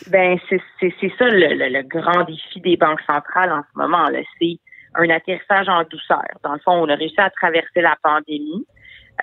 Ben 0.10 0.38
c'est 0.50 1.12
ça 1.17 1.28
le, 1.28 1.69
le, 1.69 1.82
grand 1.84 2.24
défi 2.24 2.60
des 2.62 2.78
banques 2.78 3.02
centrales 3.02 3.52
en 3.52 3.62
ce 3.62 3.78
moment. 3.78 4.08
C'est 4.39 4.60
un 4.96 5.10
atterrissage 5.10 5.69
en 5.69 5.84
douceur. 5.84 6.24
Dans 6.43 6.54
le 6.54 6.60
fond, 6.60 6.74
on 6.74 6.89
a 6.89 6.96
réussi 6.96 7.19
à 7.19 7.30
traverser 7.30 7.82
la 7.82 7.96
pandémie. 8.02 8.65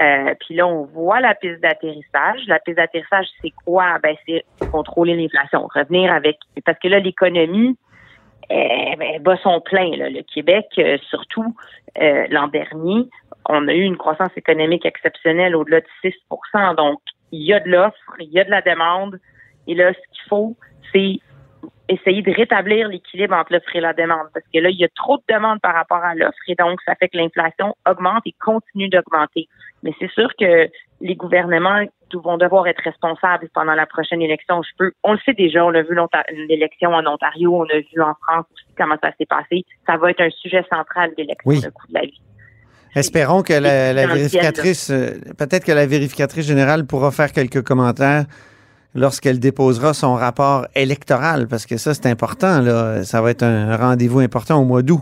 Euh, 0.01 0.35
puis 0.41 0.55
là, 0.55 0.67
on 0.67 0.85
voit 0.85 1.21
la 1.21 1.35
piste 1.35 1.61
d'atterrissage. 1.61 2.47
La 2.47 2.59
piste 2.61 2.77
d'atterrissage, 2.77 3.27
c'est 3.43 3.53
quoi? 3.65 3.99
Ben, 4.03 4.17
c'est 4.27 4.45
contrôler 4.71 5.17
l'inflation, 5.17 5.69
revenir 5.75 6.13
avec. 6.13 6.39
Parce 6.65 6.79
que 6.79 6.89
là, 6.89 7.01
l'économie, 7.01 7.77
eh, 8.51 8.97
ben, 8.99 9.23
bat 9.23 9.37
son 9.43 9.61
plein. 9.61 9.91
Le 9.91 10.23
Québec, 10.23 10.67
euh, 10.79 10.97
surtout 11.09 11.55
euh, 12.01 12.27
l'an 12.31 12.49
dernier, 12.49 13.09
on 13.49 13.67
a 13.69 13.73
eu 13.73 13.83
une 13.83 13.97
croissance 13.97 14.37
économique 14.37 14.87
exceptionnelle 14.87 15.57
au-delà 15.57 15.81
de 15.81 15.87
6% 16.03 16.77
Donc, 16.77 17.01
il 17.33 17.43
y 17.43 17.53
a 17.53 17.61
de 17.61 17.69
l'offre, 17.69 18.17
il 18.19 18.31
y 18.31 18.41
a 18.41 18.45
de 18.45 18.51
la 18.51 18.63
demande. 18.63 19.19
Et 19.67 19.75
là, 19.75 19.93
ce 19.93 19.99
qu'il 19.99 20.29
faut, 20.29 20.57
c'est 20.93 21.19
essayer 21.91 22.23
de 22.23 22.31
rétablir 22.31 22.89
l'équilibre 22.89 23.35
entre 23.35 23.53
l'offre 23.53 23.75
et 23.75 23.81
la 23.81 23.93
demande. 23.93 24.29
Parce 24.33 24.47
que 24.53 24.61
là, 24.61 24.71
il 24.71 24.77
y 24.77 24.85
a 24.85 24.89
trop 24.95 25.17
de 25.17 25.23
demandes 25.29 25.61
par 25.61 25.75
rapport 25.75 26.03
à 26.05 26.15
l'offre 26.15 26.39
et 26.47 26.55
donc 26.55 26.81
ça 26.87 26.95
fait 26.95 27.09
que 27.09 27.17
l'inflation 27.17 27.75
augmente 27.89 28.23
et 28.27 28.35
continue 28.41 28.89
d'augmenter. 28.89 29.49
Mais 29.83 29.93
c'est 29.99 30.11
sûr 30.11 30.29
que 30.39 30.69
les 31.01 31.17
gouvernements 31.17 31.85
vont 32.13 32.37
devoir 32.37 32.67
être 32.67 32.83
responsables 32.83 33.49
pendant 33.55 33.75
la 33.75 33.87
prochaine 33.87 34.23
élection. 34.23 34.63
Je 34.63 34.71
peux, 34.79 34.93
on 35.03 35.13
le 35.13 35.19
sait 35.25 35.33
déjà, 35.33 35.65
on 35.65 35.75
a 35.75 35.83
vu 35.83 35.97
l'élection 36.49 36.91
en 36.91 37.07
Ontario, 37.07 37.57
on 37.57 37.65
a 37.65 37.79
vu 37.79 38.01
en 38.01 38.15
France 38.27 38.47
aussi 38.53 38.75
comment 38.77 38.97
ça 39.03 39.13
s'est 39.19 39.27
passé. 39.27 39.65
Ça 39.87 39.97
va 39.97 40.11
être 40.11 40.21
un 40.21 40.31
sujet 40.31 40.65
central 40.71 41.11
de 41.11 41.23
l'élection, 41.23 41.51
Oui. 41.51 41.61
le 41.63 41.71
coût 41.71 41.87
de 41.89 41.95
la 41.95 42.03
vie. 42.03 42.21
Espérons 42.97 43.43
que 43.43 43.53
la, 43.53 44.07
vérificatrice, 44.07 44.91
euh, 44.91 45.13
peut-être 45.39 45.65
que 45.65 45.73
la 45.73 45.87
vérificatrice 45.87 46.47
générale 46.47 46.87
pourra 46.87 47.13
faire 47.13 47.33
quelques 47.33 47.63
commentaires 47.63 48.25
lorsqu'elle 48.95 49.39
déposera 49.41 49.95
son 49.95 50.15
rapport 50.15 50.67
électoral, 50.75 51.47
parce 51.49 51.67
que 51.67 51.77
ça, 51.77 51.95
c'est 51.95 52.07
important. 52.09 52.61
Là. 52.61 53.03
Ça 53.05 53.21
va 53.23 53.31
être 53.31 53.43
un 53.43 53.77
rendez-vous 53.77 54.21
important 54.21 54.61
au 54.61 54.65
mois 54.65 54.83
d'août. 54.83 55.01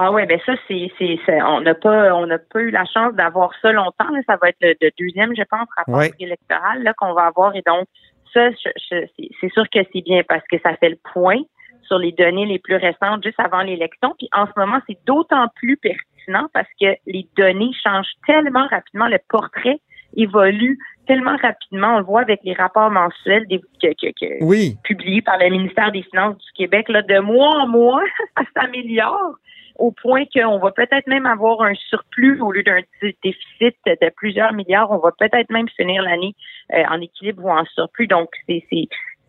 Ah 0.00 0.12
ouais, 0.12 0.26
ben 0.26 0.38
ça 0.46 0.52
c'est 0.68 0.88
c'est 0.96 1.18
c'est- 1.26 1.42
on 1.42 1.60
n'a 1.60 1.74
pas 1.74 2.14
on 2.14 2.24
n'a 2.26 2.38
pas 2.38 2.60
eu 2.60 2.70
la 2.70 2.84
chance 2.84 3.14
d'avoir 3.14 3.50
ça 3.60 3.72
longtemps. 3.72 4.08
là. 4.12 4.20
Ça 4.28 4.36
va 4.40 4.50
être 4.50 4.58
le, 4.60 4.74
le 4.80 4.90
deuxième, 4.96 5.34
je 5.36 5.42
pense, 5.50 5.66
rapport 5.76 5.96
électoral 6.20 6.82
là 6.84 6.94
qu'on 6.96 7.14
va 7.14 7.22
avoir 7.26 7.56
et 7.56 7.62
donc 7.66 7.86
ça 8.32 8.48
je- 8.50 8.70
je- 8.76 9.06
c'est- 9.16 9.28
c'est 9.40 9.52
sûr 9.52 9.64
que 9.72 9.80
c'est 9.92 10.02
bien 10.02 10.22
parce 10.28 10.44
que 10.50 10.56
ça 10.62 10.76
fait 10.76 10.90
le 10.90 10.98
point 11.12 11.38
sur 11.82 11.98
les 11.98 12.12
données 12.12 12.46
les 12.46 12.60
plus 12.60 12.76
récentes 12.76 13.24
juste 13.24 13.40
avant 13.40 13.62
l'élection. 13.62 14.14
Puis 14.18 14.28
en 14.32 14.46
ce 14.46 14.52
moment, 14.56 14.78
c'est 14.86 14.98
d'autant 15.04 15.48
plus 15.56 15.76
pertinent 15.78 16.46
parce 16.54 16.68
que 16.80 16.94
les 17.06 17.26
données 17.36 17.70
changent 17.82 18.12
tellement 18.24 18.68
rapidement, 18.68 19.08
le 19.08 19.18
portrait 19.28 19.80
évolue 20.16 20.78
tellement 21.06 21.36
rapidement. 21.36 21.94
On 21.96 21.98
le 21.98 22.04
voit 22.04 22.20
avec 22.22 22.40
les 22.44 22.54
rapports 22.54 22.90
mensuels 22.90 23.46
des, 23.48 23.60
que, 23.82 23.88
que, 23.88 24.10
que- 24.18 24.44
Oui. 24.44 24.76
publié 24.84 25.22
par 25.22 25.38
le 25.38 25.48
ministère 25.50 25.90
des 25.92 26.02
Finances 26.02 26.36
du 26.38 26.52
Québec, 26.54 26.88
là, 26.88 27.02
de 27.02 27.18
mois 27.20 27.62
en 27.62 27.66
mois, 27.68 28.02
ça 28.36 28.44
s'améliore 28.56 29.36
au 29.78 29.92
point 29.92 30.24
qu'on 30.34 30.58
va 30.58 30.72
peut-être 30.72 31.06
même 31.06 31.24
avoir 31.24 31.62
un 31.62 31.74
surplus 31.74 32.40
au 32.40 32.50
lieu 32.50 32.64
d'un 32.64 32.80
dé- 33.00 33.16
déficit 33.22 33.76
de 33.86 34.10
plusieurs 34.16 34.52
milliards. 34.52 34.90
On 34.90 34.98
va 34.98 35.12
peut-être 35.16 35.50
même 35.50 35.68
finir 35.68 36.02
l'année 36.02 36.34
euh, 36.74 36.82
en 36.90 37.00
équilibre 37.00 37.44
ou 37.44 37.50
en 37.50 37.64
surplus. 37.66 38.08
Donc, 38.08 38.28
c'est- 38.48 38.64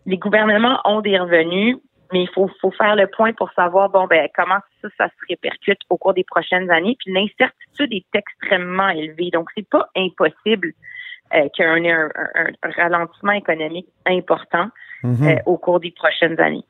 les 0.06 0.16
gouvernements 0.18 0.80
ont 0.84 1.02
des 1.02 1.18
revenus, 1.18 1.76
mais 2.12 2.22
il 2.22 2.28
faut, 2.30 2.48
faut 2.60 2.70
faire 2.72 2.96
le 2.96 3.06
point 3.06 3.32
pour 3.32 3.52
savoir 3.52 3.88
bon 3.90 4.06
ben 4.06 4.28
comment 4.34 4.58
ça, 4.82 4.88
ça 4.98 5.06
se 5.08 5.26
répercute 5.28 5.78
au 5.90 5.96
cours 5.96 6.14
des 6.14 6.24
prochaines 6.24 6.70
années. 6.70 6.96
Puis 6.98 7.12
l'incertitude 7.12 7.92
est 7.92 8.06
extrêmement 8.14 8.88
élevée, 8.88 9.30
donc 9.32 9.48
c'est 9.56 9.68
pas 9.68 9.88
impossible 9.96 10.72
euh, 11.34 11.48
qu'il 11.54 11.64
y 11.64 11.68
a 11.68 11.72
un, 11.72 11.84
un- 11.84 12.10
un- 12.62 12.70
ralentissement 12.76 13.32
économique 13.32 13.86
important 14.06 14.68
Mhm. 15.02 15.28
euh, 15.28 15.36
au 15.46 15.56
cours 15.56 15.80
des 15.80 15.92
prochaines 15.92 16.38
années. 16.40 16.64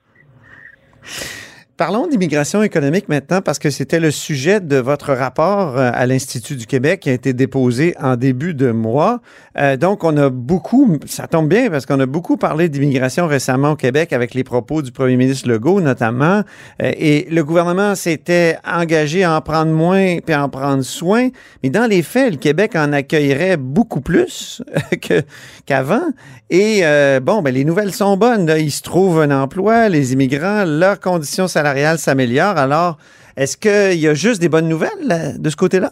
Parlons 1.81 2.07
d'immigration 2.07 2.63
économique 2.63 3.09
maintenant 3.09 3.41
parce 3.41 3.59
que 3.59 3.71
c'était 3.71 4.01
le 4.01 4.11
sujet 4.11 4.61
de 4.61 4.77
votre 4.77 5.15
rapport 5.15 5.79
euh, 5.79 5.91
à 5.95 6.05
l'Institut 6.05 6.57
du 6.57 6.67
Québec 6.67 7.01
qui 7.01 7.09
a 7.09 7.15
été 7.15 7.33
déposé 7.33 7.95
en 7.99 8.17
début 8.17 8.53
de 8.53 8.71
mois. 8.71 9.23
Euh, 9.57 9.79
donc, 9.79 10.05
on 10.05 10.15
a 10.19 10.29
beaucoup, 10.29 10.99
ça 11.07 11.27
tombe 11.27 11.49
bien 11.49 11.71
parce 11.71 11.87
qu'on 11.87 11.99
a 11.99 12.05
beaucoup 12.05 12.37
parlé 12.37 12.69
d'immigration 12.69 13.27
récemment 13.27 13.71
au 13.71 13.77
Québec 13.77 14.13
avec 14.13 14.35
les 14.35 14.45
propos 14.45 14.83
du 14.83 14.93
premier 14.93 15.17
ministre 15.17 15.49
Legault 15.49 15.81
notamment. 15.81 16.43
Euh, 16.83 16.93
et 16.99 17.27
le 17.31 17.43
gouvernement 17.45 17.95
s'était 17.95 18.59
engagé 18.63 19.25
à 19.25 19.35
en 19.35 19.41
prendre 19.41 19.73
moins 19.73 20.19
puis 20.19 20.35
à 20.35 20.45
en 20.45 20.51
prendre 20.51 20.83
soin. 20.83 21.31
Mais 21.63 21.71
dans 21.71 21.87
les 21.87 22.03
faits, 22.03 22.33
le 22.33 22.37
Québec 22.37 22.77
en 22.77 22.93
accueillerait 22.93 23.57
beaucoup 23.57 24.03
plus 24.03 24.63
que, 25.01 25.23
qu'avant. 25.65 26.13
Et 26.51 26.81
euh, 26.83 27.21
bon, 27.21 27.41
ben, 27.41 27.55
les 27.55 27.65
nouvelles 27.65 27.95
sont 27.95 28.19
bonnes. 28.19 28.45
Là. 28.45 28.59
Ils 28.59 28.73
se 28.73 28.83
trouvent 28.83 29.23
un 29.23 29.31
emploi, 29.31 29.89
les 29.89 30.13
immigrants, 30.13 30.65
leurs 30.67 31.01
conditions 31.01 31.49
salariales 31.49 31.70
s'améliorent. 31.99 32.59
Alors, 32.59 32.99
est-ce 33.37 33.57
qu'il 33.57 34.01
y 34.01 34.09
a 34.09 34.15
juste 34.15 34.41
des 34.41 34.49
bonnes 34.49 34.69
nouvelles 34.69 35.07
là, 35.07 35.39
de 35.39 35.51
ce 35.51 35.57
côté-là? 35.57 35.91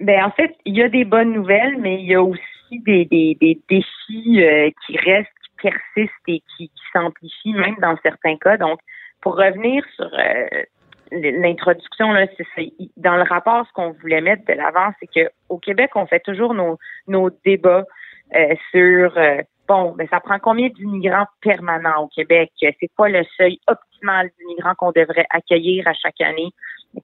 Ben 0.00 0.24
en 0.24 0.30
fait, 0.30 0.54
il 0.64 0.76
y 0.76 0.82
a 0.82 0.88
des 0.88 1.04
bonnes 1.04 1.32
nouvelles, 1.32 1.76
mais 1.78 2.00
il 2.00 2.06
y 2.06 2.14
a 2.14 2.22
aussi 2.22 2.42
des, 2.84 3.06
défis 3.68 4.42
euh, 4.42 4.70
qui 4.86 4.96
restent, 4.98 5.30
qui 5.42 5.70
persistent 5.70 6.28
et 6.28 6.42
qui, 6.56 6.68
qui 6.68 6.82
s'amplifient 6.92 7.54
même 7.54 7.76
dans 7.80 7.96
certains 8.02 8.36
cas. 8.36 8.58
Donc, 8.58 8.78
pour 9.26 9.36
revenir 9.36 9.82
sur 9.96 10.08
euh, 10.12 10.46
l'introduction, 11.10 12.14
dans 12.96 13.16
le 13.16 13.22
rapport, 13.22 13.66
ce 13.66 13.72
qu'on 13.72 13.92
voulait 13.92 14.20
mettre 14.20 14.44
de 14.44 14.52
l'avant, 14.52 14.92
c'est 15.00 15.06
que 15.06 15.30
au 15.48 15.58
Québec, 15.58 15.90
on 15.94 16.06
fait 16.06 16.20
toujours 16.20 16.54
nos, 16.54 16.78
débats 17.44 17.84
euh, 18.34 18.54
sur 18.70 19.16
euh, 19.16 19.42
bon, 19.68 19.92
ben 19.92 20.06
ça 20.10 20.20
prend 20.20 20.38
combien 20.38 20.68
d'immigrants 20.68 21.26
permanents 21.40 22.04
au 22.04 22.08
Québec? 22.08 22.52
C'est 22.60 22.90
quoi 22.96 23.08
le 23.08 23.24
seuil 23.36 23.58
optimal 23.66 23.95
d'immigrants 24.02 24.74
qu'on 24.76 24.92
devrait 24.92 25.26
accueillir 25.30 25.86
à 25.88 25.92
chaque 25.94 26.20
année? 26.20 26.52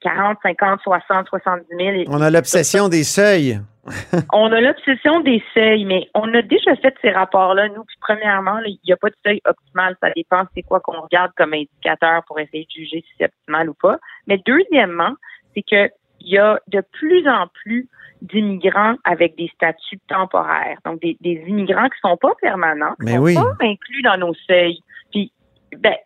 40, 0.01 0.39
50, 0.43 0.81
60, 0.83 1.29
70 1.29 1.67
000. 1.77 2.05
On 2.09 2.21
a 2.21 2.31
l'obsession 2.31 2.89
des 2.89 3.05
seuils. 3.05 3.61
On 4.33 4.53
a 4.53 4.61
l'obsession 4.61 5.21
des 5.21 5.43
seuils, 5.55 5.85
mais 5.85 6.09
on 6.15 6.33
a 6.35 6.43
déjà 6.43 6.77
fait 6.77 6.95
ces 7.03 7.11
rapports-là. 7.11 7.67
Nous, 7.67 7.83
puis 7.83 7.97
premièrement, 8.01 8.61
il 8.65 8.79
n'y 8.87 8.93
a 8.93 8.97
pas 8.97 9.09
de 9.09 9.17
seuil 9.27 9.41
optimal. 9.45 9.97
Ça 10.01 10.11
dépend 10.15 10.45
c'est 10.55 10.63
quoi 10.63 10.79
qu'on 10.79 11.01
regarde 11.01 11.33
comme 11.37 11.53
indicateur 11.53 12.23
pour 12.29 12.39
essayer 12.39 12.65
de 12.65 12.71
juger 12.71 13.01
si 13.01 13.13
c'est 13.19 13.25
optimal 13.25 13.71
ou 13.71 13.75
pas. 13.75 13.99
Mais 14.29 14.41
deuxièmement, 14.47 15.15
c'est 15.53 15.63
que 15.63 15.91
il 16.21 16.33
y 16.33 16.39
a 16.39 16.61
de 16.69 16.81
plus 16.93 17.29
en 17.29 17.49
plus 17.49 17.89
d'immigrants 18.21 18.95
avec 19.03 19.37
des 19.37 19.51
statuts 19.55 19.99
temporaires. 20.07 20.79
Donc, 20.85 21.01
des, 21.01 21.17
des 21.21 21.43
immigrants 21.49 21.89
qui 21.89 21.99
sont 22.01 22.17
pas 22.17 22.35
permanents, 22.41 22.95
qui 23.01 23.07
Mais 23.07 23.15
sont 23.15 23.23
oui. 23.23 23.35
pas 23.35 23.65
inclus 23.67 24.03
dans 24.03 24.17
nos 24.17 24.35
seuils. 24.47 24.81
Puis, 25.11 25.33
ben, 25.77 25.97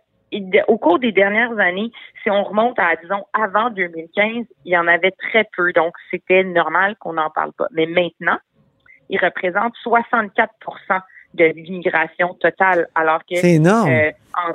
au 0.69 0.79
cours 0.79 0.99
des 0.99 1.13
dernières 1.13 1.59
années, 1.59 1.91
si 2.23 2.31
on 2.31 2.45
remonte 2.45 2.79
à, 2.79 2.97
disons, 2.97 3.25
avant 3.33 3.71
2015, 3.71 4.45
il 4.65 4.73
y 4.73 4.77
en 4.79 4.87
avait 4.87 5.13
très 5.13 5.49
peu. 5.57 5.73
Donc, 5.73 5.95
c'était 6.11 6.45
normal 6.45 6.97
qu'on 6.99 7.15
n'en 7.15 7.31
parle 7.31 7.53
pas. 7.53 7.67
Mais 7.73 7.87
maintenant, 7.87 8.39
ils 9.09 9.19
représentent 9.19 9.75
64% 9.85 11.01
de 11.35 11.45
l'immigration 11.45 12.35
totale, 12.35 12.89
alors 12.95 13.21
que 13.21 13.37
C'est 13.37 13.55
énorme. 13.55 13.91
euh, 13.91 14.11
en- 14.37 14.55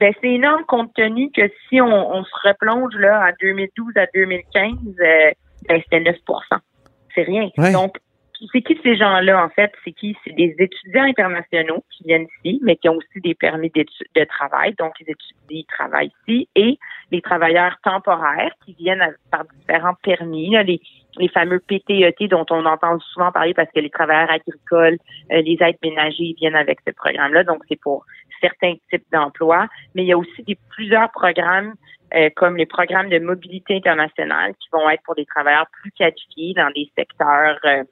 ben, 0.00 0.12
c'est 0.20 0.30
énorme 0.30 0.64
compte 0.64 0.92
tenu 0.94 1.30
que 1.30 1.42
si 1.68 1.80
on, 1.80 1.86
on 2.14 2.24
se 2.24 2.48
replonge 2.48 2.94
là 2.96 3.22
à 3.24 3.32
2012 3.40 3.92
à 3.96 4.06
2015, 4.14 4.72
euh, 5.00 5.30
ben, 5.68 5.80
c'était 5.84 6.00
9% 6.00 6.58
C'est 7.14 7.22
rien. 7.22 7.48
Ouais. 7.58 7.72
Donc, 7.72 7.96
c'est 8.52 8.62
qui 8.62 8.78
ces 8.82 8.96
gens-là, 8.96 9.44
en 9.44 9.48
fait? 9.50 9.72
C'est 9.84 9.92
qui? 9.92 10.16
C'est 10.24 10.34
des 10.34 10.54
étudiants 10.58 11.04
internationaux 11.04 11.84
qui 11.90 12.04
viennent 12.04 12.26
ici, 12.44 12.60
mais 12.62 12.76
qui 12.76 12.88
ont 12.88 12.96
aussi 12.96 13.20
des 13.20 13.34
permis 13.34 13.70
de 13.70 14.24
travail. 14.24 14.74
Donc, 14.78 14.92
ils 15.00 15.10
étudient, 15.10 15.36
ils 15.50 15.66
travaillent 15.66 16.12
ici. 16.26 16.48
Et 16.56 16.78
les 17.10 17.20
travailleurs 17.20 17.76
temporaires 17.84 18.52
qui 18.64 18.74
viennent 18.74 19.14
par 19.30 19.44
différents 19.44 19.94
permis, 20.02 20.50
les, 20.64 21.28
fameux 21.28 21.60
PTET 21.60 22.28
dont 22.28 22.46
on 22.50 22.64
entend 22.64 22.98
souvent 23.00 23.30
parler 23.32 23.54
parce 23.54 23.70
que 23.70 23.80
les 23.80 23.90
travailleurs 23.90 24.30
agricoles, 24.30 24.98
euh, 25.30 25.42
les 25.42 25.58
aides 25.60 25.76
ménagers, 25.82 26.24
ils 26.24 26.34
viennent 26.34 26.56
avec 26.56 26.78
ce 26.86 26.92
programme-là. 26.92 27.44
Donc, 27.44 27.62
c'est 27.68 27.80
pour 27.80 28.04
certains 28.40 28.74
types 28.90 29.04
d'emplois. 29.12 29.68
Mais 29.94 30.02
il 30.02 30.08
y 30.08 30.12
a 30.12 30.18
aussi 30.18 30.42
des, 30.42 30.58
plusieurs 30.70 31.10
programmes 31.12 31.74
euh, 32.14 32.28
comme 32.36 32.56
les 32.56 32.66
programmes 32.66 33.08
de 33.08 33.18
mobilité 33.18 33.76
internationale 33.76 34.52
qui 34.60 34.68
vont 34.70 34.88
être 34.90 35.02
pour 35.02 35.14
des 35.14 35.24
travailleurs 35.24 35.66
plus 35.80 35.90
qualifiés 35.92 36.52
dans 36.54 36.70
des 36.74 36.90
secteurs, 36.94 37.58
euh, 37.64 37.84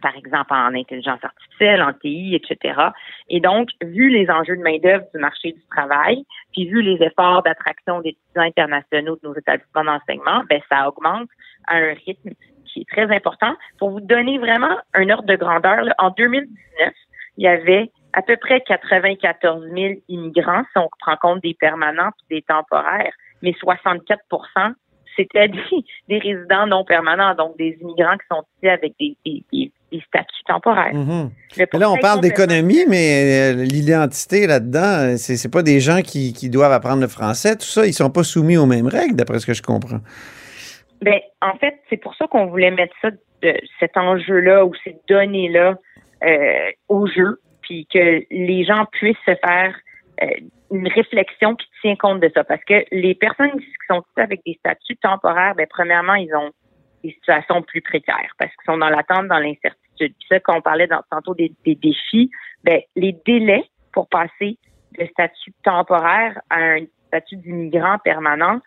par 0.00 0.16
exemple 0.16 0.52
en 0.52 0.74
intelligence 0.74 1.22
artificielle, 1.22 1.82
en 1.82 1.92
TI, 1.92 2.34
etc. 2.34 2.80
Et 3.28 3.40
donc, 3.40 3.70
vu 3.82 4.08
les 4.10 4.30
enjeux 4.30 4.56
de 4.56 4.62
main-d'œuvre 4.62 5.04
du 5.14 5.20
marché 5.20 5.52
du 5.52 5.62
travail, 5.70 6.24
puis 6.52 6.68
vu 6.68 6.82
les 6.82 7.02
efforts 7.04 7.42
d'attraction 7.42 8.00
d'étudiants 8.00 8.42
internationaux 8.42 9.18
de 9.22 9.28
nos 9.28 9.34
établissements 9.34 9.84
d'enseignement, 9.84 10.42
ben 10.48 10.60
ça 10.68 10.88
augmente 10.88 11.28
à 11.66 11.76
un 11.76 11.94
rythme 12.06 12.30
qui 12.66 12.80
est 12.80 12.88
très 12.90 13.14
important. 13.14 13.54
Pour 13.78 13.90
vous 13.90 14.00
donner 14.00 14.38
vraiment 14.38 14.76
un 14.94 15.08
ordre 15.10 15.26
de 15.26 15.36
grandeur, 15.36 15.82
là, 15.82 15.94
en 15.98 16.10
2019, 16.10 16.92
il 17.38 17.44
y 17.44 17.48
avait 17.48 17.90
à 18.12 18.22
peu 18.22 18.36
près 18.36 18.60
94 18.62 19.62
000 19.74 19.94
immigrants, 20.08 20.62
si 20.72 20.78
on 20.78 20.88
prend 21.00 21.16
compte 21.16 21.42
des 21.42 21.54
permanents 21.54 22.10
et 22.30 22.36
des 22.36 22.42
temporaires, 22.42 23.12
mais 23.42 23.52
64% 23.52 24.74
c'était 25.16 25.48
des, 25.48 25.84
des 26.08 26.18
résidents 26.18 26.66
non 26.66 26.84
permanents, 26.84 27.34
donc 27.34 27.56
des 27.56 27.76
immigrants 27.80 28.16
qui 28.16 28.26
sont 28.30 28.44
ici 28.58 28.68
avec 28.68 28.94
des, 28.98 29.16
des, 29.24 29.44
des- 29.52 29.72
des 29.92 30.02
statuts 30.06 30.42
temporaires. 30.46 30.94
Mhm. 30.94 31.30
Là, 31.74 31.90
on 31.90 31.96
parle 31.98 32.20
d'économie, 32.20 32.84
mais 32.88 33.52
euh, 33.54 33.64
l'identité 33.64 34.46
là-dedans, 34.46 35.16
c'est 35.16 35.50
pas 35.50 35.62
des 35.62 35.80
gens 35.80 36.02
qui, 36.02 36.32
qui 36.32 36.50
doivent 36.50 36.72
apprendre 36.72 37.00
le 37.00 37.08
français. 37.08 37.56
Tout 37.56 37.66
ça, 37.66 37.86
ils 37.86 37.92
sont 37.92 38.10
pas 38.10 38.24
soumis 38.24 38.56
aux 38.56 38.66
mêmes 38.66 38.88
règles, 38.88 39.14
d'après 39.14 39.38
ce 39.38 39.46
que 39.46 39.54
je 39.54 39.62
comprends. 39.62 40.00
Ben, 41.02 41.20
en 41.42 41.56
fait, 41.58 41.74
c'est 41.90 41.98
pour 41.98 42.14
ça 42.16 42.26
qu'on 42.26 42.46
voulait 42.46 42.70
mettre 42.70 42.94
ça, 43.02 43.10
de, 43.42 43.54
cet 43.78 43.96
enjeu-là 43.96 44.64
ou 44.64 44.72
ces 44.82 44.96
données-là 45.08 45.76
euh, 46.24 46.70
au 46.88 47.06
jeu, 47.06 47.40
puis 47.62 47.86
que 47.92 48.24
les 48.30 48.64
gens 48.64 48.86
puissent 48.92 49.16
se 49.26 49.34
faire 49.44 49.74
euh, 50.22 50.26
une 50.72 50.88
réflexion 50.88 51.54
qui 51.54 51.66
tient 51.82 51.96
compte 51.96 52.20
de 52.20 52.30
ça. 52.34 52.44
Parce 52.44 52.64
que 52.64 52.84
les 52.90 53.14
personnes 53.14 53.52
qui 53.52 53.66
sont 53.88 54.02
avec 54.16 54.40
des 54.46 54.56
statuts 54.58 54.96
temporaires, 54.96 55.54
ben, 55.54 55.66
premièrement, 55.68 56.14
ils 56.14 56.34
ont 56.34 56.50
situations 57.12 57.62
plus 57.62 57.80
précaires 57.80 58.34
parce 58.38 58.50
qu'ils 58.50 58.72
sont 58.72 58.78
dans 58.78 58.88
l'attente, 58.88 59.28
dans 59.28 59.38
l'incertitude. 59.38 60.14
Puis 60.18 60.26
ça, 60.28 60.40
quand 60.40 60.58
on 60.58 60.62
parlait 60.62 60.88
tantôt 61.10 61.34
des, 61.34 61.52
des 61.64 61.74
défis, 61.74 62.30
ben, 62.64 62.80
les 62.94 63.16
délais 63.24 63.64
pour 63.92 64.08
passer 64.08 64.58
de 64.98 65.06
statut 65.06 65.52
temporaire 65.62 66.40
à 66.50 66.58
un 66.58 66.80
statut 67.08 67.36
d'immigrant 67.36 67.98
permanent 67.98 68.60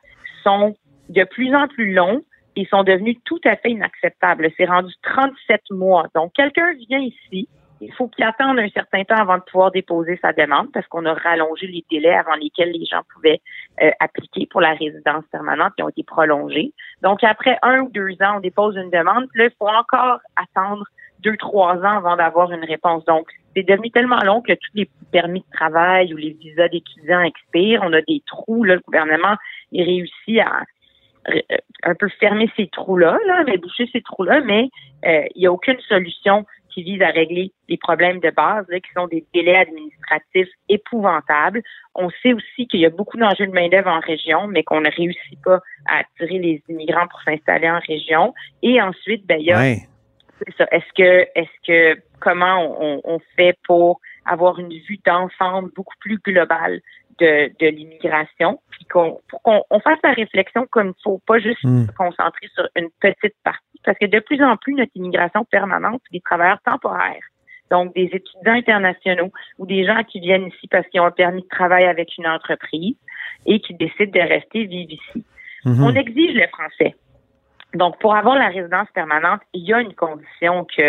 sont 0.43 0.75
de 1.10 1.23
plus 1.23 1.54
en 1.56 1.67
plus 1.67 1.93
longs 1.93 2.23
et 2.56 2.65
sont 2.65 2.84
devenus 2.84 3.17
tout 3.25 3.39
à 3.45 3.56
fait 3.56 3.71
inacceptables. 3.71 4.49
C'est 4.58 4.65
rendu 4.65 4.93
37 5.04 5.62
mois. 5.71 6.08
Donc, 6.15 6.34
quelqu'un 6.34 6.73
vient 6.73 6.99
ici, 6.99 7.47
il 7.81 7.93
faut 7.93 8.07
qu'il 8.07 8.25
attende 8.25 8.59
un 8.59 8.69
certain 8.69 9.03
temps 9.03 9.15
avant 9.15 9.37
de 9.37 9.43
pouvoir 9.43 9.71
déposer 9.71 10.19
sa 10.21 10.33
demande 10.33 10.71
parce 10.73 10.87
qu'on 10.87 11.05
a 11.05 11.13
rallongé 11.13 11.67
les 11.67 11.85
délais 11.89 12.13
avant 12.13 12.35
lesquels 12.35 12.71
les 12.71 12.85
gens 12.85 13.01
pouvaient 13.13 13.41
euh, 13.81 13.91
appliquer 13.99 14.47
pour 14.47 14.61
la 14.61 14.73
résidence 14.73 15.23
permanente 15.31 15.73
qui 15.75 15.83
ont 15.83 15.89
été 15.89 16.03
prolongés. 16.03 16.73
Donc, 17.01 17.23
après 17.23 17.57
un 17.61 17.81
ou 17.81 17.89
deux 17.89 18.13
ans, 18.21 18.37
on 18.37 18.39
dépose 18.39 18.75
une 18.75 18.89
demande. 18.89 19.27
Puis 19.31 19.41
là, 19.41 19.45
il 19.45 19.55
faut 19.57 19.67
encore 19.67 20.19
attendre 20.35 20.85
deux, 21.21 21.37
trois 21.37 21.77
ans 21.77 21.97
avant 21.97 22.15
d'avoir 22.15 22.51
une 22.51 22.63
réponse. 22.63 23.05
Donc, 23.05 23.27
c'est 23.55 23.63
devenu 23.63 23.91
tellement 23.91 24.19
long 24.23 24.41
que 24.41 24.53
tous 24.53 24.71
les 24.75 24.89
permis 25.11 25.41
de 25.41 25.57
travail 25.57 26.13
ou 26.13 26.17
les 26.17 26.31
visas 26.31 26.67
d'étudiants 26.67 27.21
expirent. 27.21 27.81
On 27.83 27.93
a 27.93 28.01
des 28.01 28.21
trous. 28.25 28.63
Là, 28.63 28.75
le 28.75 28.81
gouvernement 28.81 29.35
il 29.71 29.83
réussit 29.83 30.39
à 30.39 30.63
euh, 31.29 31.41
un 31.83 31.95
peu 31.95 32.09
fermer 32.19 32.49
ces 32.55 32.67
trous-là, 32.67 33.17
là, 33.27 33.43
mais 33.45 33.57
boucher 33.57 33.89
ces 33.91 34.01
trous-là, 34.01 34.41
mais 34.41 34.69
euh, 35.05 35.25
il 35.35 35.41
n'y 35.41 35.47
a 35.47 35.51
aucune 35.51 35.79
solution 35.81 36.45
qui 36.73 36.84
vise 36.84 37.01
à 37.01 37.10
régler 37.10 37.51
les 37.67 37.77
problèmes 37.77 38.19
de 38.19 38.29
base, 38.29 38.65
là, 38.69 38.79
qui 38.79 38.91
sont 38.93 39.08
des 39.08 39.25
délais 39.34 39.55
administratifs 39.58 40.49
épouvantables. 40.69 41.62
On 41.95 42.10
sait 42.21 42.34
aussi 42.34 42.67
qu'il 42.67 42.79
y 42.79 42.86
a 42.86 42.89
beaucoup 42.89 43.17
d'enjeux 43.17 43.47
de 43.47 43.51
main-d'œuvre 43.51 43.89
en 43.89 43.99
région, 43.99 44.47
mais 44.47 44.63
qu'on 44.63 44.82
ne 44.82 44.89
réussit 44.89 45.39
pas 45.43 45.60
à 45.88 45.99
attirer 45.99 46.39
les 46.39 46.63
immigrants 46.69 47.08
pour 47.08 47.21
s'installer 47.21 47.69
en 47.69 47.79
région. 47.79 48.34
Et 48.63 48.82
ensuite, 48.82 49.25
ben, 49.27 49.38
il 49.39 49.45
y 49.47 49.51
a 49.51 49.60
Ouais. 49.60 49.77
c'est 50.39 50.55
ça. 50.58 50.65
Est-ce 50.71 50.93
que, 50.95 51.27
est-ce 51.36 51.67
que, 51.67 52.01
comment 52.19 52.75
on, 52.82 53.01
on 53.03 53.19
fait 53.36 53.55
pour 53.65 53.99
avoir 54.25 54.60
une 54.60 54.69
vue 54.69 54.99
d'ensemble 55.05 55.71
beaucoup 55.75 55.95
plus 55.99 56.17
globale 56.19 56.82
de, 57.19 57.51
de 57.60 57.67
l'immigration, 57.67 58.62
puis 58.71 58.86
qu'on, 58.86 59.19
pour 59.27 59.41
qu'on 59.41 59.62
on 59.69 59.79
fasse 59.82 59.99
la 60.03 60.13
réflexion 60.13 60.65
comme 60.71 60.93
il 60.97 61.01
faut, 61.03 61.19
pas 61.27 61.39
juste 61.39 61.63
Mm. 61.63 61.88
se 61.88 61.91
concentrer 61.91 62.47
sur 62.55 62.65
une 62.77 62.89
petite 63.01 63.36
partie, 63.43 63.68
parce 63.83 63.97
que 63.97 64.05
de 64.05 64.19
plus 64.19 64.43
en 64.43 64.57
plus, 64.57 64.73
notre 64.73 64.91
immigration 64.95 65.45
permanente, 65.45 66.01
c'est 66.05 66.17
des 66.17 66.21
travailleurs 66.21 66.61
temporaires. 66.65 67.23
Donc, 67.71 67.93
des 67.93 68.09
étudiants 68.11 68.53
internationaux 68.53 69.31
ou 69.57 69.65
des 69.65 69.85
gens 69.85 70.03
qui 70.03 70.19
viennent 70.19 70.47
ici 70.47 70.67
parce 70.67 70.87
qu'ils 70.87 71.01
ont 71.01 71.05
un 71.05 71.11
permis 71.11 71.43
de 71.43 71.47
travail 71.47 71.85
avec 71.85 72.17
une 72.17 72.27
entreprise 72.27 72.95
et 73.45 73.59
qui 73.59 73.73
décident 73.75 74.11
de 74.11 74.27
rester 74.27 74.65
vivre 74.65 74.91
ici. 74.91 75.25
Mhm. 75.65 75.83
On 75.83 75.93
exige 75.93 76.33
le 76.33 76.47
français. 76.47 76.95
Donc, 77.75 77.99
pour 77.99 78.15
avoir 78.15 78.35
la 78.35 78.47
résidence 78.47 78.89
permanente, 78.93 79.41
il 79.53 79.63
y 79.63 79.73
a 79.73 79.81
une 79.81 79.93
condition 79.93 80.65
que 80.65 80.81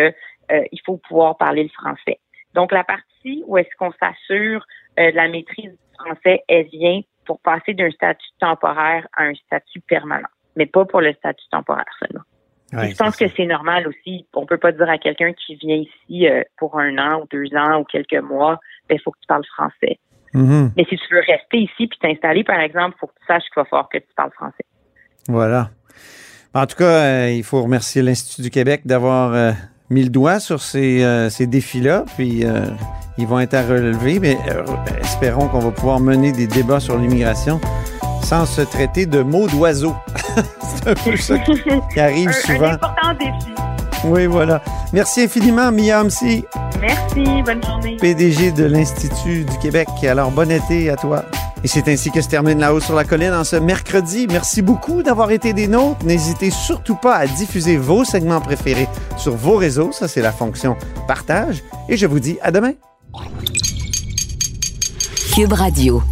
euh, 0.52 0.62
il 0.72 0.80
faut 0.84 0.96
pouvoir 0.96 1.36
parler 1.36 1.64
le 1.64 1.68
français. 1.68 2.18
Donc, 2.54 2.72
la 2.72 2.84
partie 2.84 3.44
où 3.46 3.58
est-ce 3.58 3.68
qu'on 3.78 3.92
s'assure 3.92 4.64
euh, 4.98 5.10
de 5.10 5.16
la 5.16 5.28
maîtrise 5.28 5.70
du 5.70 5.78
français, 5.98 6.42
elle 6.48 6.66
vient 6.68 7.00
pour 7.26 7.40
passer 7.40 7.74
d'un 7.74 7.90
statut 7.90 8.30
temporaire 8.40 9.06
à 9.16 9.24
un 9.24 9.34
statut 9.34 9.80
permanent, 9.80 10.28
mais 10.56 10.66
pas 10.66 10.84
pour 10.86 11.02
le 11.02 11.12
statut 11.12 11.46
temporaire 11.50 11.84
seulement. 11.98 12.24
Ouais, 12.72 12.90
je 12.90 12.96
pense 12.96 13.16
que 13.16 13.26
c'est 13.36 13.46
normal 13.46 13.88
aussi. 13.88 14.26
On 14.34 14.46
peut 14.46 14.58
pas 14.58 14.72
dire 14.72 14.88
à 14.88 14.98
quelqu'un 14.98 15.32
qui 15.32 15.56
vient 15.56 15.76
ici 15.76 16.28
euh, 16.28 16.42
pour 16.56 16.78
un 16.78 16.96
an 16.98 17.22
ou 17.22 17.26
deux 17.30 17.54
ans 17.56 17.80
ou 17.80 17.84
quelques 17.84 18.22
mois, 18.22 18.60
ben, 18.88 18.96
il 18.96 19.00
faut 19.02 19.10
que 19.10 19.18
tu 19.20 19.26
parles 19.26 19.44
français. 19.46 19.98
Mhm. 20.34 20.72
Mais 20.76 20.84
si 20.84 20.96
tu 20.96 21.14
veux 21.14 21.20
rester 21.20 21.58
ici 21.58 21.86
puis 21.88 21.98
t'installer, 22.00 22.44
par 22.44 22.60
exemple, 22.60 22.96
faut 23.00 23.08
que 23.08 23.14
tu 23.20 23.26
saches 23.26 23.42
qu'il 23.44 23.60
va 23.60 23.64
falloir 23.64 23.88
que 23.88 23.98
tu 23.98 24.14
parles 24.16 24.32
français. 24.32 24.64
Voilà. 25.28 25.70
En 26.54 26.66
tout 26.66 26.76
cas, 26.76 26.84
euh, 26.84 27.30
il 27.30 27.44
faut 27.44 27.62
remercier 27.62 28.02
l'Institut 28.02 28.42
du 28.42 28.50
Québec 28.50 28.82
d'avoir 28.84 29.32
euh, 29.34 29.52
mis 29.88 30.02
le 30.02 30.10
doigt 30.10 30.40
sur 30.40 30.60
ces, 30.60 31.02
euh, 31.02 31.30
ces 31.30 31.46
défis-là. 31.46 32.04
Puis 32.16 32.44
ils 33.18 33.26
vont 33.26 33.40
être 33.40 33.54
à 33.54 33.62
relever, 33.62 34.18
mais 34.18 34.36
espérons 35.00 35.48
qu'on 35.48 35.58
va 35.58 35.70
pouvoir 35.70 36.00
mener 36.00 36.32
des 36.32 36.46
débats 36.46 36.80
sur 36.80 36.96
l'immigration 36.96 37.60
sans 38.22 38.46
se 38.46 38.60
traiter 38.60 39.06
de 39.06 39.22
mots 39.22 39.48
d'oiseau. 39.48 39.94
C'est 40.62 40.90
un 40.90 40.94
peu 40.94 41.16
ça 41.16 41.38
qui, 41.38 42.00
arrive 42.00 42.28
un, 42.28 42.32
souvent. 42.32 42.66
un 42.66 42.74
important 42.74 43.14
défi. 43.18 43.52
Oui, 44.04 44.26
voilà. 44.26 44.62
Merci 44.92 45.22
infiniment, 45.22 45.70
Mia 45.70 46.00
Hamsi, 46.00 46.44
Merci, 46.80 47.42
bonne 47.44 47.62
journée. 47.62 47.96
PDG 48.00 48.52
de 48.52 48.64
l'Institut 48.64 49.44
du 49.44 49.58
Québec. 49.58 49.88
Alors, 50.02 50.30
bon 50.30 50.50
été 50.50 50.88
à 50.88 50.96
toi. 50.96 51.24
Et 51.62 51.68
c'est 51.68 51.88
ainsi 51.88 52.10
que 52.10 52.22
se 52.22 52.28
termine 52.28 52.58
La 52.58 52.72
Haut 52.72 52.80
sur 52.80 52.94
la 52.94 53.04
Colline 53.04 53.34
en 53.34 53.44
ce 53.44 53.56
mercredi. 53.56 54.26
Merci 54.30 54.62
beaucoup 54.62 55.02
d'avoir 55.02 55.30
été 55.30 55.52
des 55.52 55.68
nôtres. 55.68 56.06
N'hésitez 56.06 56.50
surtout 56.50 56.96
pas 56.96 57.16
à 57.16 57.26
diffuser 57.26 57.76
vos 57.76 58.04
segments 58.04 58.40
préférés 58.40 58.88
sur 59.18 59.34
vos 59.34 59.56
réseaux. 59.56 59.92
Ça, 59.92 60.08
c'est 60.08 60.22
la 60.22 60.32
fonction 60.32 60.76
partage. 61.06 61.62
Et 61.90 61.98
je 61.98 62.06
vous 62.06 62.20
dis 62.20 62.38
à 62.40 62.50
demain. 62.50 62.72
Cube 65.34 65.52
Radio. 65.52 66.02